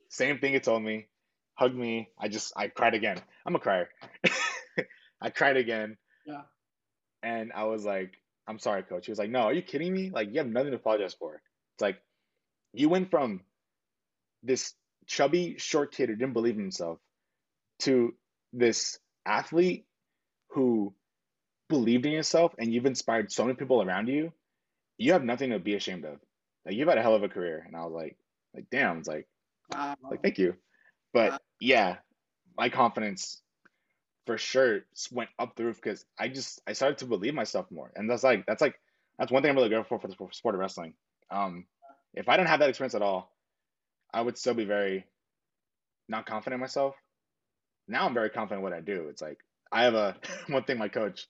Same 0.09 0.39
thing 0.39 0.53
he 0.53 0.61
told 0.61 0.83
me, 0.83 1.09
hugged 1.55 1.77
me. 1.77 2.09
I 2.19 2.29
just 2.29 2.53
I 2.57 2.69
cried 2.69 2.95
again. 2.95 3.19
I'm 3.47 3.55
a 3.55 3.61
crier. 3.61 3.89
I 5.23 5.31
cried 5.31 5.57
again. 5.57 5.97
Yeah. 6.27 6.43
And 7.23 7.53
I 7.55 7.65
was 7.65 7.85
like, 7.85 8.15
I'm 8.49 8.59
sorry, 8.59 8.83
coach. 8.83 9.07
He 9.07 9.13
was 9.13 9.19
like, 9.19 9.31
No, 9.31 9.41
are 9.43 9.53
you 9.53 9.63
kidding 9.63 9.93
me? 9.93 10.11
Like, 10.11 10.29
you 10.33 10.39
have 10.39 10.49
nothing 10.49 10.71
to 10.73 10.77
apologize 10.77 11.15
for. 11.15 11.37
It's 11.75 11.83
like, 11.83 11.99
you 12.73 12.89
went 12.89 13.11
from 13.11 13.41
this 14.43 14.75
chubby, 15.07 15.57
short 15.59 15.93
kid 15.93 16.09
who 16.09 16.17
didn't 16.17 16.33
believe 16.33 16.55
in 16.57 16.63
himself 16.63 16.99
to 17.81 18.15
this 18.53 18.99
athlete 19.25 19.87
who 20.51 20.95
believed 21.69 22.05
in 22.07 22.13
yourself 22.13 22.55
and 22.59 22.73
you've 22.73 22.87
inspired 22.87 23.31
so 23.33 23.45
many 23.45 23.55
people 23.57 23.83
around 23.83 24.09
you. 24.09 24.33
You 24.99 25.13
have 25.13 25.25
nothing 25.25 25.51
to 25.51 25.59
be 25.59 25.75
ashamed 25.75 26.05
of. 26.05 26.19
Like, 26.67 26.75
you've 26.75 26.89
had 26.89 26.99
a 26.99 27.03
hell 27.03 27.15
of 27.15 27.23
a 27.23 27.29
career. 27.29 27.63
And 27.67 27.77
I 27.77 27.85
was 27.85 27.93
like, 27.93 28.17
like, 28.55 28.67
damn. 28.71 28.99
It's 28.99 29.09
like, 29.09 29.27
Wow. 29.73 29.97
like, 30.11 30.23
thank 30.23 30.39
you. 30.39 30.55
But 31.15 31.33
Wow. 31.33 31.39
yeah, 31.61 31.97
my 32.59 32.69
confidence 32.69 33.41
for 34.27 34.39
sure 34.39 34.81
went 35.11 35.31
up 35.39 35.57
the 35.57 35.65
roof 35.65 35.81
because 35.83 36.05
I 36.19 36.29
just 36.29 36.61
I 36.67 36.73
started 36.73 36.99
to 36.99 37.07
believe 37.07 37.35
myself 37.35 37.71
more, 37.71 37.93
and 37.97 38.09
that's 38.09 38.23
like 38.23 38.47
that's 38.47 38.63
like 38.63 38.75
that's 39.19 39.33
one 39.33 39.43
thing 39.43 39.51
I'm 39.51 39.57
really 39.57 39.69
grateful 39.69 39.99
for 39.99 40.09
for 40.09 40.29
the 40.29 40.35
sport 40.35 40.55
of 40.55 40.61
wrestling. 40.61 40.95
Um, 41.31 41.67
if 42.15 42.29
I 42.29 42.37
didn't 42.37 42.49
have 42.49 42.61
that 42.61 42.69
experience 42.69 42.95
at 42.95 43.03
all, 43.03 43.33
I 44.13 44.21
would 44.21 44.39
still 44.39 44.55
be 44.55 44.65
very 44.65 45.07
not 46.09 46.27
confident 46.27 46.55
in 46.55 46.61
myself. 46.61 46.95
Now 47.89 48.07
I'm 48.07 48.15
very 48.15 48.31
confident 48.31 48.61
in 48.61 48.63
what 48.63 48.73
I 48.73 48.81
do. 48.81 49.09
It's 49.09 49.23
like 49.23 49.39
I 49.71 49.85
have 49.85 49.95
a 49.95 50.17
one 50.49 50.65
thing 50.65 50.79
my 50.79 50.89
coach, 50.89 51.27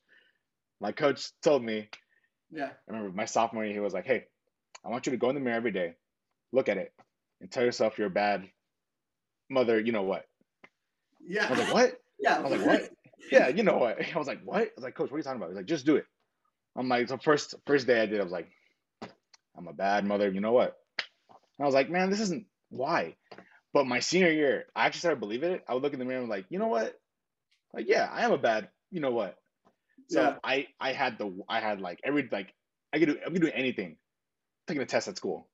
my 0.80 0.92
coach 0.92 1.30
told 1.42 1.62
me. 1.62 1.88
Yeah. 2.50 2.66
I 2.66 2.92
remember 2.92 3.16
my 3.16 3.24
sophomore 3.24 3.64
year, 3.64 3.72
he 3.72 3.80
was 3.80 3.94
like, 3.94 4.06
"Hey, 4.06 4.24
I 4.84 4.90
want 4.90 5.06
you 5.06 5.12
to 5.12 5.18
go 5.18 5.30
in 5.30 5.34
the 5.34 5.40
mirror 5.40 5.56
every 5.56 5.72
day, 5.72 5.94
look 6.52 6.68
at 6.68 6.76
it, 6.76 6.92
and 7.40 7.50
tell 7.50 7.64
yourself 7.64 7.96
you're 7.96 8.08
a 8.08 8.10
bad 8.10 8.46
mother. 9.48 9.80
You 9.80 9.92
know 9.92 10.02
what?" 10.02 10.26
Yeah. 11.24 11.46
I 11.46 11.50
was 11.50 11.58
like, 11.60 11.72
"What?" 11.72 12.01
Yeah. 12.22 12.38
I 12.38 12.40
was 12.40 12.52
like, 12.52 12.66
"What?" 12.66 12.90
yeah, 13.32 13.48
you 13.48 13.62
know 13.62 13.76
what? 13.76 13.98
I 14.14 14.18
was 14.18 14.26
like, 14.26 14.42
"What?" 14.44 14.62
I 14.62 14.70
was 14.76 14.84
like, 14.84 14.94
"Coach, 14.94 15.10
what 15.10 15.16
are 15.16 15.18
you 15.18 15.24
talking 15.24 15.38
about?" 15.38 15.50
He's 15.50 15.56
like, 15.56 15.66
"Just 15.66 15.86
do 15.86 15.96
it." 15.96 16.06
I'm 16.76 16.88
like, 16.88 17.08
so 17.08 17.18
first 17.18 17.54
first 17.66 17.86
day 17.86 18.00
I 18.00 18.06
did, 18.06 18.20
I 18.20 18.24
was 18.24 18.32
like, 18.32 18.48
"I'm 19.56 19.68
a 19.68 19.72
bad 19.74 20.06
mother." 20.06 20.30
You 20.30 20.40
know 20.40 20.52
what? 20.52 20.76
And 21.30 21.64
I 21.64 21.66
was 21.66 21.74
like, 21.74 21.90
"Man, 21.90 22.10
this 22.10 22.20
isn't 22.20 22.46
why." 22.70 23.16
But 23.74 23.86
my 23.86 24.00
senior 24.00 24.30
year, 24.30 24.66
I 24.76 24.86
actually 24.86 25.00
started 25.00 25.20
believing 25.20 25.52
it. 25.52 25.64
I 25.68 25.74
would 25.74 25.82
look 25.82 25.94
in 25.94 25.98
the 25.98 26.04
mirror 26.04 26.20
and 26.20 26.28
like, 26.28 26.46
you 26.50 26.58
know 26.58 26.68
what? 26.68 26.98
Like, 27.74 27.86
yeah, 27.88 28.08
I 28.12 28.22
am 28.22 28.32
a 28.32 28.38
bad. 28.38 28.68
You 28.90 29.00
know 29.00 29.12
what? 29.12 29.36
So 30.08 30.20
Yeah. 30.22 30.36
I 30.44 30.68
I 30.80 30.92
had 30.92 31.18
the 31.18 31.44
I 31.48 31.60
had 31.60 31.80
like 31.80 32.00
every 32.04 32.28
like 32.30 32.54
I 32.92 32.98
could 32.98 33.08
do 33.08 33.18
I 33.26 33.30
could 33.30 33.42
do 33.42 33.50
anything. 33.52 33.96
taking 34.66 34.82
a 34.82 34.86
test 34.86 35.08
at 35.08 35.16
school. 35.16 35.48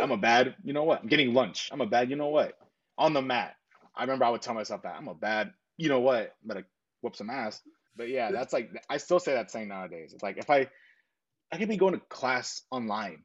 I'm 0.00 0.10
a 0.12 0.16
bad. 0.16 0.56
You 0.64 0.72
know 0.72 0.84
what? 0.84 1.02
I'm 1.02 1.08
getting 1.08 1.34
lunch. 1.34 1.70
I'm 1.72 1.80
a 1.80 1.86
bad. 1.86 2.10
You 2.10 2.16
know 2.16 2.28
what? 2.28 2.54
On 2.98 3.12
the 3.12 3.22
mat. 3.22 3.56
I 3.94 4.02
remember 4.02 4.24
I 4.24 4.30
would 4.30 4.42
tell 4.42 4.54
myself 4.54 4.82
that 4.82 4.96
I'm 4.96 5.08
a 5.08 5.14
bad. 5.14 5.52
You 5.76 5.88
know 5.88 6.00
what? 6.00 6.34
I'm 6.42 6.48
gonna 6.48 6.64
whoop 7.02 7.16
some 7.16 7.30
ass. 7.30 7.60
But 7.96 8.08
yeah, 8.08 8.30
that's 8.30 8.52
like 8.52 8.70
I 8.90 8.98
still 8.98 9.20
say 9.20 9.34
that 9.34 9.50
saying 9.50 9.68
nowadays. 9.68 10.12
It's 10.14 10.22
like 10.22 10.38
if 10.38 10.50
I 10.50 10.68
I 11.52 11.58
could 11.58 11.68
be 11.68 11.76
going 11.76 11.94
to 11.94 12.00
class 12.08 12.62
online. 12.70 13.24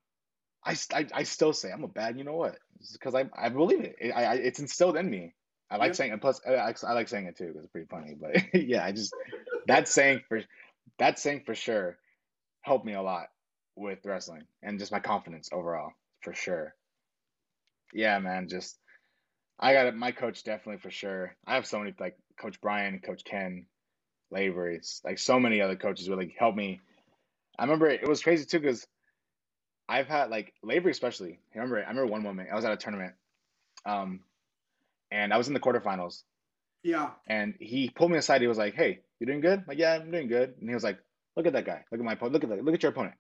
I 0.64 0.76
I 1.14 1.24
still 1.24 1.54
say 1.54 1.72
I'm 1.72 1.84
a 1.84 1.88
bad. 1.88 2.18
You 2.18 2.24
know 2.24 2.36
what? 2.36 2.58
Because 2.94 3.16
I 3.16 3.26
I 3.36 3.50
believe 3.50 3.82
it. 3.82 3.96
It- 4.00 4.12
I, 4.12 4.26
I 4.26 4.34
it's 4.36 4.60
instilled 4.60 4.98
in 4.98 5.10
me. 5.10 5.34
I 5.72 5.78
like 5.78 5.90
Yeah. 5.90 5.94
saying 5.96 6.14
it. 6.14 6.22
Plus, 6.22 6.42
I, 6.48 6.56
I 6.56 6.74
I 6.88 6.94
like 6.94 7.08
saying 7.10 7.26
it 7.26 7.38
too 7.38 7.48
because 7.48 7.64
it's 7.64 7.72
pretty 7.72 7.88
funny. 7.90 8.16
But 8.20 8.54
yeah, 8.62 8.86
I 8.86 8.92
just 8.92 9.14
that 9.68 9.88
saying 9.88 10.22
for 10.30 10.42
that 11.00 11.20
saying 11.20 11.44
for 11.46 11.56
sure 11.56 11.98
helped 12.62 12.86
me 12.86 12.94
a 12.94 13.02
lot 13.02 13.28
with 13.76 14.00
wrestling 14.06 14.44
and 14.64 14.80
just 14.80 14.92
my 14.92 15.00
confidence 15.00 15.50
overall 15.54 15.92
for 16.22 16.34
sure. 16.34 16.76
Yeah, 17.94 18.20
man. 18.20 18.48
Just 18.50 18.80
I 19.60 19.74
got 19.74 19.88
it. 19.88 19.96
My 19.96 20.12
coach 20.12 20.44
definitely 20.44 20.80
for 20.82 20.92
sure. 20.92 21.36
I 21.48 21.56
have 21.56 21.66
so 21.68 21.80
many 21.80 21.94
like 22.00 22.18
Coach 22.42 22.60
Brian, 22.62 23.00
Coach 23.00 23.24
Ken, 23.24 23.66
Lavery's, 24.32 25.02
like 25.04 25.20
so 25.20 25.40
many 25.40 25.62
other 25.62 25.76
coaches 25.76 26.10
really 26.10 26.34
helped 26.38 26.58
me. 26.58 26.80
I 27.60 27.64
remember 27.64 27.88
it, 27.88 28.02
it 28.02 28.08
was 28.10 28.24
crazy 28.24 28.46
too 28.46 28.60
because 28.60 28.88
I've 29.88 30.08
had 30.08 30.30
like 30.30 30.54
Lavery 30.64 30.92
especially. 30.92 31.40
I 31.54 31.58
remember 31.60 31.78
I 31.78 31.90
remember 31.90 32.08
one 32.08 32.24
moment 32.24 32.50
I 32.52 32.56
was 32.56 32.66
at 32.66 32.72
a 32.72 32.78
tournament, 32.78 33.14
um, 33.86 34.22
and 35.12 35.34
I 35.34 35.38
was 35.38 35.48
in 35.48 35.54
the 35.54 35.60
quarterfinals, 35.60 36.24
Yeah. 36.84 37.10
and 37.28 37.56
he 37.60 37.90
pulled 37.90 38.12
me 38.12 38.18
aside. 38.18 38.42
He 38.42 38.48
was 38.48 38.58
like, 38.58 38.74
"Hey, 38.74 39.02
you 39.20 39.28
doing 39.28 39.42
good?" 39.42 39.60
I'm 39.60 39.66
like, 39.68 39.78
"Yeah, 39.78 39.94
I'm 39.96 40.10
doing 40.12 40.28
good." 40.30 40.56
And 40.60 40.70
he 40.70 40.74
was 40.74 40.84
like, 40.84 40.98
"Look 41.36 41.46
at 41.46 41.54
that 41.54 41.66
guy. 41.66 41.84
Look 41.92 42.00
at 42.00 42.06
my 42.06 42.14
opponent. 42.14 42.34
Look 42.34 42.44
at 42.46 42.50
that. 42.50 42.64
Look 42.64 42.74
at 42.74 42.82
your 42.84 42.92
opponent." 42.94 43.16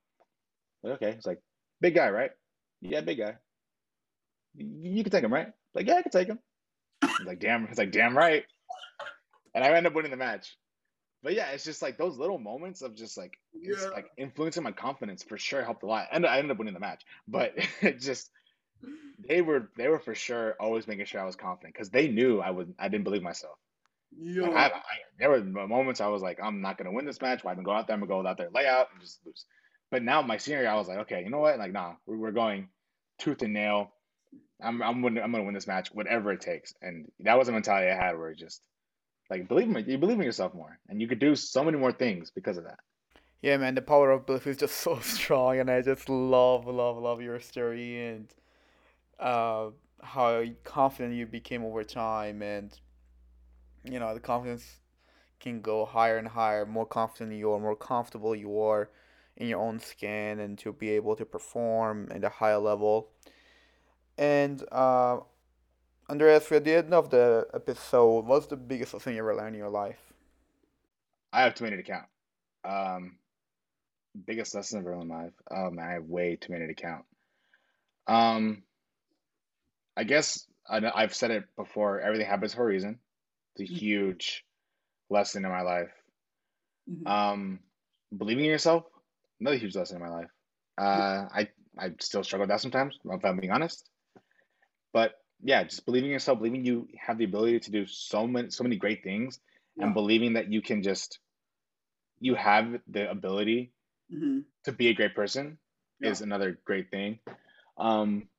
I'm 0.83 0.91
like, 0.91 1.01
okay. 1.01 1.13
He's 1.15 1.25
like, 1.27 1.39
"Big 1.81 1.93
guy, 1.93 2.09
right?" 2.09 2.31
Yeah, 2.81 3.01
big 3.01 3.17
guy. 3.19 3.35
You, 4.55 4.91
you 4.93 5.03
can 5.03 5.11
take 5.11 5.23
him, 5.23 5.33
right? 5.33 5.51
Like, 5.75 5.87
yeah, 5.87 5.95
I 5.97 6.01
can 6.01 6.11
take 6.11 6.27
him. 6.29 6.39
He's 7.01 7.27
like, 7.27 7.39
"Damn." 7.39 7.67
He's 7.67 7.77
like, 7.77 7.91
"Damn 7.91 8.17
right." 8.17 8.45
And 9.53 9.63
I 9.63 9.69
end 9.69 9.87
up 9.87 9.93
winning 9.93 10.11
the 10.11 10.17
match. 10.17 10.57
But 11.23 11.33
yeah, 11.33 11.51
it's 11.51 11.63
just 11.63 11.81
like 11.81 11.97
those 11.97 12.17
little 12.17 12.39
moments 12.39 12.81
of 12.81 12.95
just 12.95 13.17
like 13.17 13.37
it's 13.53 13.85
like 13.87 14.07
influencing 14.17 14.63
my 14.63 14.71
confidence 14.71 15.23
for 15.23 15.37
sure 15.37 15.63
helped 15.63 15.83
a 15.83 15.85
lot. 15.85 16.07
And 16.11 16.25
I 16.25 16.37
ended 16.37 16.51
up 16.51 16.57
winning 16.57 16.73
the 16.73 16.79
match. 16.79 17.03
But 17.27 17.53
it 17.81 17.99
just 17.99 18.31
they 19.27 19.41
were 19.41 19.69
they 19.77 19.87
were 19.87 19.99
for 19.99 20.15
sure 20.15 20.55
always 20.59 20.87
making 20.87 21.05
sure 21.05 21.21
I 21.21 21.25
was 21.25 21.35
confident 21.35 21.73
because 21.73 21.89
they 21.89 22.07
knew 22.07 22.39
I 22.39 22.49
would 22.49 22.73
I 22.79 22.87
didn't 22.87 23.03
believe 23.03 23.21
myself. 23.21 23.57
Yeah. 24.19 24.47
Like, 24.47 24.55
I, 24.55 24.65
I, 24.65 24.81
there 25.19 25.29
were 25.29 25.41
moments 25.41 26.01
I 26.01 26.07
was 26.07 26.21
like, 26.21 26.39
I'm 26.43 26.61
not 26.61 26.77
gonna 26.77 26.91
win 26.91 27.05
this 27.05 27.21
match. 27.21 27.43
Why 27.43 27.53
even 27.53 27.63
go 27.63 27.71
out 27.71 27.87
there? 27.87 27.93
I'm 27.93 28.01
gonna 28.01 28.23
go 28.23 28.27
out 28.27 28.37
there, 28.37 28.49
lay 28.53 28.67
out, 28.67 28.87
and 28.91 29.01
just 29.01 29.19
lose. 29.25 29.45
But 29.91 30.03
now 30.03 30.21
my 30.21 30.37
senior 30.37 30.61
year, 30.61 30.69
I 30.69 30.75
was 30.75 30.87
like, 30.87 30.99
okay, 30.99 31.21
you 31.23 31.29
know 31.29 31.39
what? 31.39 31.59
Like, 31.59 31.73
nah, 31.73 31.93
we're, 32.05 32.17
we're 32.17 32.31
going 32.31 32.69
tooth 33.19 33.41
and 33.41 33.53
nail. 33.53 33.91
I'm 34.61 34.81
I'm 34.81 35.05
I'm 35.05 35.31
gonna 35.31 35.43
win 35.43 35.53
this 35.53 35.67
match, 35.67 35.89
whatever 35.93 36.31
it 36.31 36.41
takes. 36.41 36.73
And 36.81 37.11
that 37.21 37.37
was 37.37 37.47
a 37.47 37.51
mentality 37.51 37.89
I 37.89 37.95
had, 37.95 38.17
where 38.17 38.29
it 38.29 38.37
just 38.37 38.61
like 39.31 39.47
believe 39.47 39.73
in 39.73 39.89
you 39.89 39.97
believe 39.97 40.19
in 40.19 40.25
yourself 40.25 40.53
more, 40.53 40.77
and 40.89 41.01
you 41.01 41.07
could 41.07 41.19
do 41.19 41.35
so 41.35 41.63
many 41.63 41.77
more 41.77 41.93
things 41.93 42.29
because 42.29 42.57
of 42.57 42.65
that. 42.65 42.79
Yeah, 43.41 43.57
man, 43.57 43.73
the 43.73 43.81
power 43.81 44.11
of 44.11 44.25
belief 44.25 44.45
is 44.45 44.57
just 44.57 44.75
so 44.87 44.99
strong, 44.99 45.57
and 45.59 45.71
I 45.71 45.81
just 45.81 46.09
love, 46.09 46.67
love, 46.67 46.97
love 46.97 47.21
your 47.21 47.39
story 47.39 48.07
and 48.07 48.27
uh, 49.19 49.69
how 50.03 50.43
confident 50.65 51.15
you 51.15 51.25
became 51.25 51.63
over 51.63 51.83
time, 51.83 52.41
and 52.41 52.77
you 53.85 53.99
know 53.99 54.13
the 54.13 54.19
confidence 54.19 54.81
can 55.39 55.61
go 55.61 55.85
higher 55.85 56.17
and 56.17 56.27
higher. 56.27 56.65
More 56.65 56.85
confident 56.85 57.37
you 57.37 57.51
are, 57.53 57.59
more 57.59 57.77
comfortable 57.77 58.35
you 58.35 58.59
are 58.59 58.89
in 59.37 59.47
your 59.47 59.61
own 59.61 59.79
skin, 59.79 60.41
and 60.41 60.57
to 60.59 60.73
be 60.73 60.89
able 60.89 61.15
to 61.15 61.25
perform 61.25 62.09
at 62.11 62.25
a 62.25 62.29
higher 62.29 62.59
level. 62.59 63.11
And 64.17 64.61
uh, 64.73 65.19
Andres, 66.11 66.51
we're 66.51 66.57
at 66.57 66.65
the 66.65 66.73
end 66.73 66.93
of 66.93 67.09
the 67.09 67.47
episode, 67.53 68.25
what's 68.25 68.45
the 68.47 68.57
biggest 68.57 68.93
lesson 68.93 69.13
you 69.13 69.19
ever 69.19 69.33
learned 69.33 69.55
in 69.55 69.59
your 69.59 69.69
life? 69.69 70.11
I 71.31 71.43
have 71.43 71.55
too 71.55 71.63
many 71.63 71.77
to 71.77 71.83
count. 71.83 72.07
Um, 72.65 73.17
biggest 74.25 74.53
lesson 74.53 74.79
of 74.79 74.87
early 74.87 75.07
life. 75.07 75.31
Oh 75.49 75.71
man, 75.71 75.87
I 75.87 75.93
have 75.93 76.03
way 76.03 76.35
too 76.35 76.51
many 76.51 76.67
to 76.67 76.73
count. 76.73 77.05
Um, 78.07 78.63
I 79.95 80.03
guess 80.03 80.45
I, 80.69 80.81
I've 80.93 81.15
said 81.15 81.31
it 81.31 81.45
before. 81.55 82.01
Everything 82.01 82.27
happens 82.27 82.55
for 82.55 82.63
a 82.63 82.65
reason. 82.65 82.99
It's 83.55 83.71
a 83.71 83.73
huge 83.73 84.43
lesson 85.09 85.45
in 85.45 85.51
my 85.51 85.61
life. 85.61 85.93
Mhm. 86.89 87.07
Um, 87.07 87.59
believing 88.17 88.43
in 88.43 88.51
yourself, 88.51 88.83
another 89.39 89.55
huge 89.55 89.77
lesson 89.77 89.95
in 89.95 90.03
my 90.03 90.09
life. 90.09 90.29
Uh, 90.77 91.29
I 91.33 91.47
I 91.79 91.91
still 92.01 92.25
struggle 92.25 92.43
with 92.43 92.49
that 92.49 92.59
sometimes, 92.59 92.99
if 93.01 93.23
I'm 93.23 93.37
being 93.37 93.53
honest. 93.53 93.89
But 94.91 95.20
yeah, 95.43 95.63
just 95.63 95.85
believing 95.85 96.09
in 96.09 96.13
yourself, 96.13 96.39
believing 96.39 96.65
you 96.65 96.87
have 96.99 97.17
the 97.17 97.25
ability 97.25 97.59
to 97.61 97.71
do 97.71 97.85
so 97.85 98.27
many 98.27 98.49
so 98.49 98.63
many 98.63 98.77
great 98.77 99.03
things, 99.03 99.39
Yeah. 99.75 99.85
and 99.85 99.93
believing 99.93 100.33
that 100.33 100.51
you 100.51 100.61
can 100.61 100.83
just 100.83 101.19
you 102.19 102.35
have 102.35 102.79
the 102.87 103.09
ability 103.09 103.73
Mhm. 104.13 104.45
to 104.65 104.71
be 104.71 104.89
a 104.89 104.93
great 104.93 105.15
person 105.15 105.57
Yeah. 105.99 106.11
is 106.11 106.21
another 106.21 106.59
great 106.65 106.91
thing. 106.91 107.19
Um, 107.77 108.29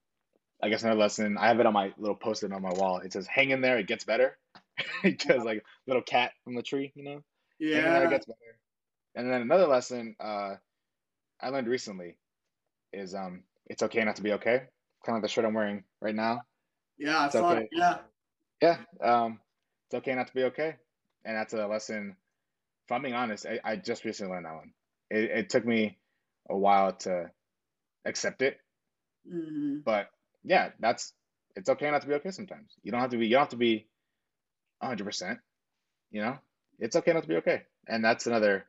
I 0.63 0.69
guess 0.69 0.83
another 0.83 1.01
lesson. 1.01 1.37
I 1.39 1.49
have 1.49 1.59
it 1.61 1.67
on 1.67 1.73
my 1.73 1.93
little 1.99 2.15
post-it 2.17 2.53
on 2.53 2.63
my 2.63 2.73
wall. 2.73 2.99
It 2.99 3.13
says, 3.13 3.27
"Hang 3.27 3.51
in 3.51 3.61
there, 3.61 3.79
it 3.79 3.89
gets 3.89 4.05
better," 4.05 4.39
because 5.03 5.45
like 5.45 5.65
little 5.87 6.03
cat 6.03 6.33
from 6.45 6.55
the 6.55 6.63
tree, 6.63 6.93
you 6.95 7.05
know. 7.05 7.23
In 7.73 7.85
there, 7.93 8.05
it 8.05 8.11
Yeah. 8.11 8.11
gets 8.11 8.27
better. 8.27 8.59
And 9.15 9.31
then 9.31 9.43
another 9.43 9.67
lesson 9.67 10.17
uh, 10.21 10.57
I 11.41 11.49
learned 11.49 11.69
recently 11.69 12.17
is 12.93 13.15
um, 13.15 13.45
it's 13.67 13.83
okay 13.83 14.05
not 14.05 14.17
to 14.17 14.23
be 14.23 14.33
okay. 14.35 14.59
Kind 15.05 15.09
of 15.09 15.15
like 15.17 15.23
the 15.23 15.29
shirt 15.29 15.45
I'm 15.45 15.55
wearing 15.55 15.85
right 16.01 16.15
now. 16.15 16.43
Yeah. 16.99 17.21
I 17.21 17.29
It's 17.29 17.35
saw 17.35 17.55
okay. 17.55 17.69
Yeah. 17.73 17.99
Yeah, 18.63 18.79
um, 19.03 19.41
it's 19.87 19.95
okay 19.97 20.15
not 20.15 20.29
to 20.29 20.35
be 20.35 20.45
okay, 20.45 20.77
and 21.25 21.37
that's 21.37 21.53
a 21.53 21.67
lesson. 21.67 22.17
If 22.87 22.93
I'm 22.93 23.03
being 23.03 23.15
honest, 23.15 23.47
I, 23.47 23.61
I 23.65 23.77
just 23.77 24.05
recently 24.05 24.33
learned 24.33 24.47
that 24.47 24.55
one. 24.55 24.73
It, 25.11 25.31
it 25.31 25.51
took 25.51 25.67
me 25.67 25.99
a 26.49 26.57
while 26.57 26.93
to 26.95 27.31
accept 28.05 28.43
it, 28.43 28.59
hmm 29.27 29.85
but 29.85 30.09
yeah, 30.45 30.71
that's 30.81 31.13
it's 31.57 31.69
okay 31.69 31.91
not 31.91 32.03
to 32.03 32.09
be 32.09 32.15
okay 32.15 32.31
sometimes. 32.31 32.75
You 32.83 32.93
don't 32.93 33.01
have 33.01 33.11
to 33.11 33.19
be 33.19 33.27
you 33.27 33.33
don't 33.33 33.43
have 33.43 33.49
to 33.51 33.57
be 33.57 33.87
100%, 34.81 35.39
you 36.11 36.23
know? 36.23 36.39
It's 36.79 36.97
okay 36.97 37.13
not 37.13 37.23
to 37.23 37.29
be 37.29 37.37
okay. 37.37 37.63
And 37.89 38.05
that's 38.05 38.27
another 38.27 38.67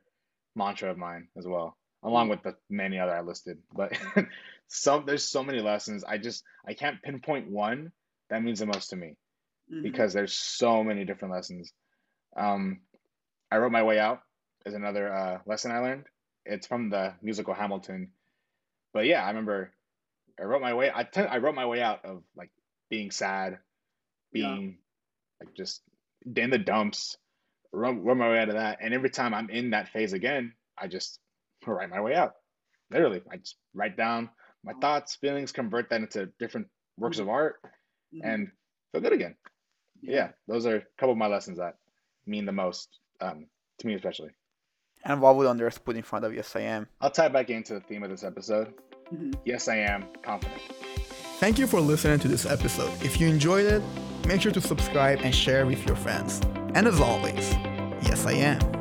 mantra 0.54 0.90
of 0.90 0.98
mine 0.98 1.28
as 1.36 1.46
well, 1.46 1.76
along 2.02 2.28
with 2.30 2.42
the 2.42 2.56
many 2.70 2.98
other 2.98 3.14
I 3.14 3.22
listed. 3.22 3.58
But 3.74 3.98
some 4.68 5.06
there's 5.06 5.24
so 5.24 5.42
many 5.42 5.60
lessons. 5.60 6.04
I 6.04 6.18
just 6.18 6.44
I 6.66 6.74
can't 6.74 7.02
pinpoint 7.02 7.50
one 7.50 7.92
that 8.34 8.42
means 8.42 8.58
the 8.58 8.66
most 8.66 8.90
to 8.90 8.96
me 8.96 9.16
hmm 9.70 9.82
because 9.82 10.12
there's 10.12 10.34
so 10.34 10.84
many 10.84 11.04
different 11.04 11.32
lessons. 11.34 11.72
Um, 12.36 12.80
I 13.50 13.56
wrote 13.56 13.72
my 13.72 13.82
way 13.82 13.98
out 13.98 14.20
is 14.66 14.74
another 14.74 15.12
uh, 15.12 15.38
lesson 15.46 15.70
I 15.72 15.78
learned. 15.78 16.04
It's 16.44 16.66
from 16.66 16.90
the 16.90 17.14
musical 17.22 17.54
Hamilton. 17.54 18.10
But 18.92 19.06
yeah, 19.06 19.24
I 19.24 19.28
remember 19.28 19.72
I 20.38 20.44
wrote 20.44 20.60
my 20.62 20.74
way. 20.74 20.90
I 20.90 21.08
I 21.16 21.38
wrote 21.38 21.54
my 21.54 21.66
way 21.66 21.80
out 21.80 22.04
of 22.04 22.22
like 22.36 22.50
being 22.90 23.10
sad, 23.10 23.58
Yeah. 24.32 24.54
being 24.54 24.78
like 25.40 25.54
just 25.54 25.82
in 26.36 26.50
the 26.50 26.58
dumps. 26.58 27.16
Wrote, 27.72 28.02
wrote 28.02 28.16
my 28.16 28.30
way 28.30 28.38
out 28.38 28.48
of 28.50 28.54
that, 28.54 28.78
and 28.80 28.94
every 28.94 29.10
time 29.10 29.34
I'm 29.34 29.50
in 29.50 29.70
that 29.70 29.88
phase 29.88 30.12
again, 30.12 30.52
I 30.78 30.86
just 30.88 31.18
write 31.66 31.90
my 31.90 32.00
way 32.00 32.14
out. 32.14 32.34
Literally, 32.90 33.22
I 33.32 33.38
just 33.38 33.56
write 33.74 33.96
down 33.96 34.30
my 34.62 34.74
thoughts, 34.80 35.16
feelings, 35.16 35.52
convert 35.52 35.90
that 35.90 36.00
into 36.00 36.30
different 36.38 36.68
works 36.96 37.18
of 37.18 37.28
art, 37.28 37.56
Mhm. 38.14 38.20
and 38.22 38.50
feel 38.92 39.00
good 39.00 39.12
again. 39.12 39.34
Yeah, 40.00 40.30
those 40.46 40.66
are 40.66 40.76
a 40.76 40.80
couple 40.98 41.12
of 41.12 41.18
my 41.18 41.26
lessons 41.26 41.58
that 41.58 41.76
mean 42.26 42.44
the 42.46 42.52
most 42.52 42.88
um, 43.20 43.46
to 43.78 43.86
me, 43.86 43.94
especially. 43.94 44.30
And 45.04 45.20
what 45.20 45.36
would 45.36 45.46
Andres 45.46 45.78
put 45.78 45.96
in 45.96 46.02
front 46.02 46.24
of 46.24 46.34
yes 46.34 46.54
I 46.56 46.60
am? 46.60 46.86
I'll 47.00 47.10
tie 47.10 47.28
back 47.28 47.50
into 47.50 47.74
the 47.74 47.80
theme 47.80 48.02
of 48.02 48.10
this 48.10 48.24
episode. 48.24 48.74
Mhm. 49.12 49.34
Yes, 49.44 49.68
I 49.68 49.76
am 49.76 50.06
confident. 50.22 50.60
Thank 51.38 51.58
you 51.58 51.66
for 51.66 51.80
listening 51.80 52.18
to 52.20 52.28
this 52.28 52.46
episode. 52.46 52.90
If 53.02 53.20
you 53.20 53.28
enjoyed 53.28 53.66
it, 53.66 53.82
make 54.26 54.40
sure 54.40 54.52
to 54.52 54.60
subscribe 54.60 55.20
and 55.22 55.34
share 55.34 55.66
with 55.66 55.84
your 55.86 55.96
friends. 55.96 56.40
And 56.74 56.86
as 56.86 57.00
always, 57.00 57.52
yes, 58.02 58.24
I 58.26 58.32
am. 58.32 58.73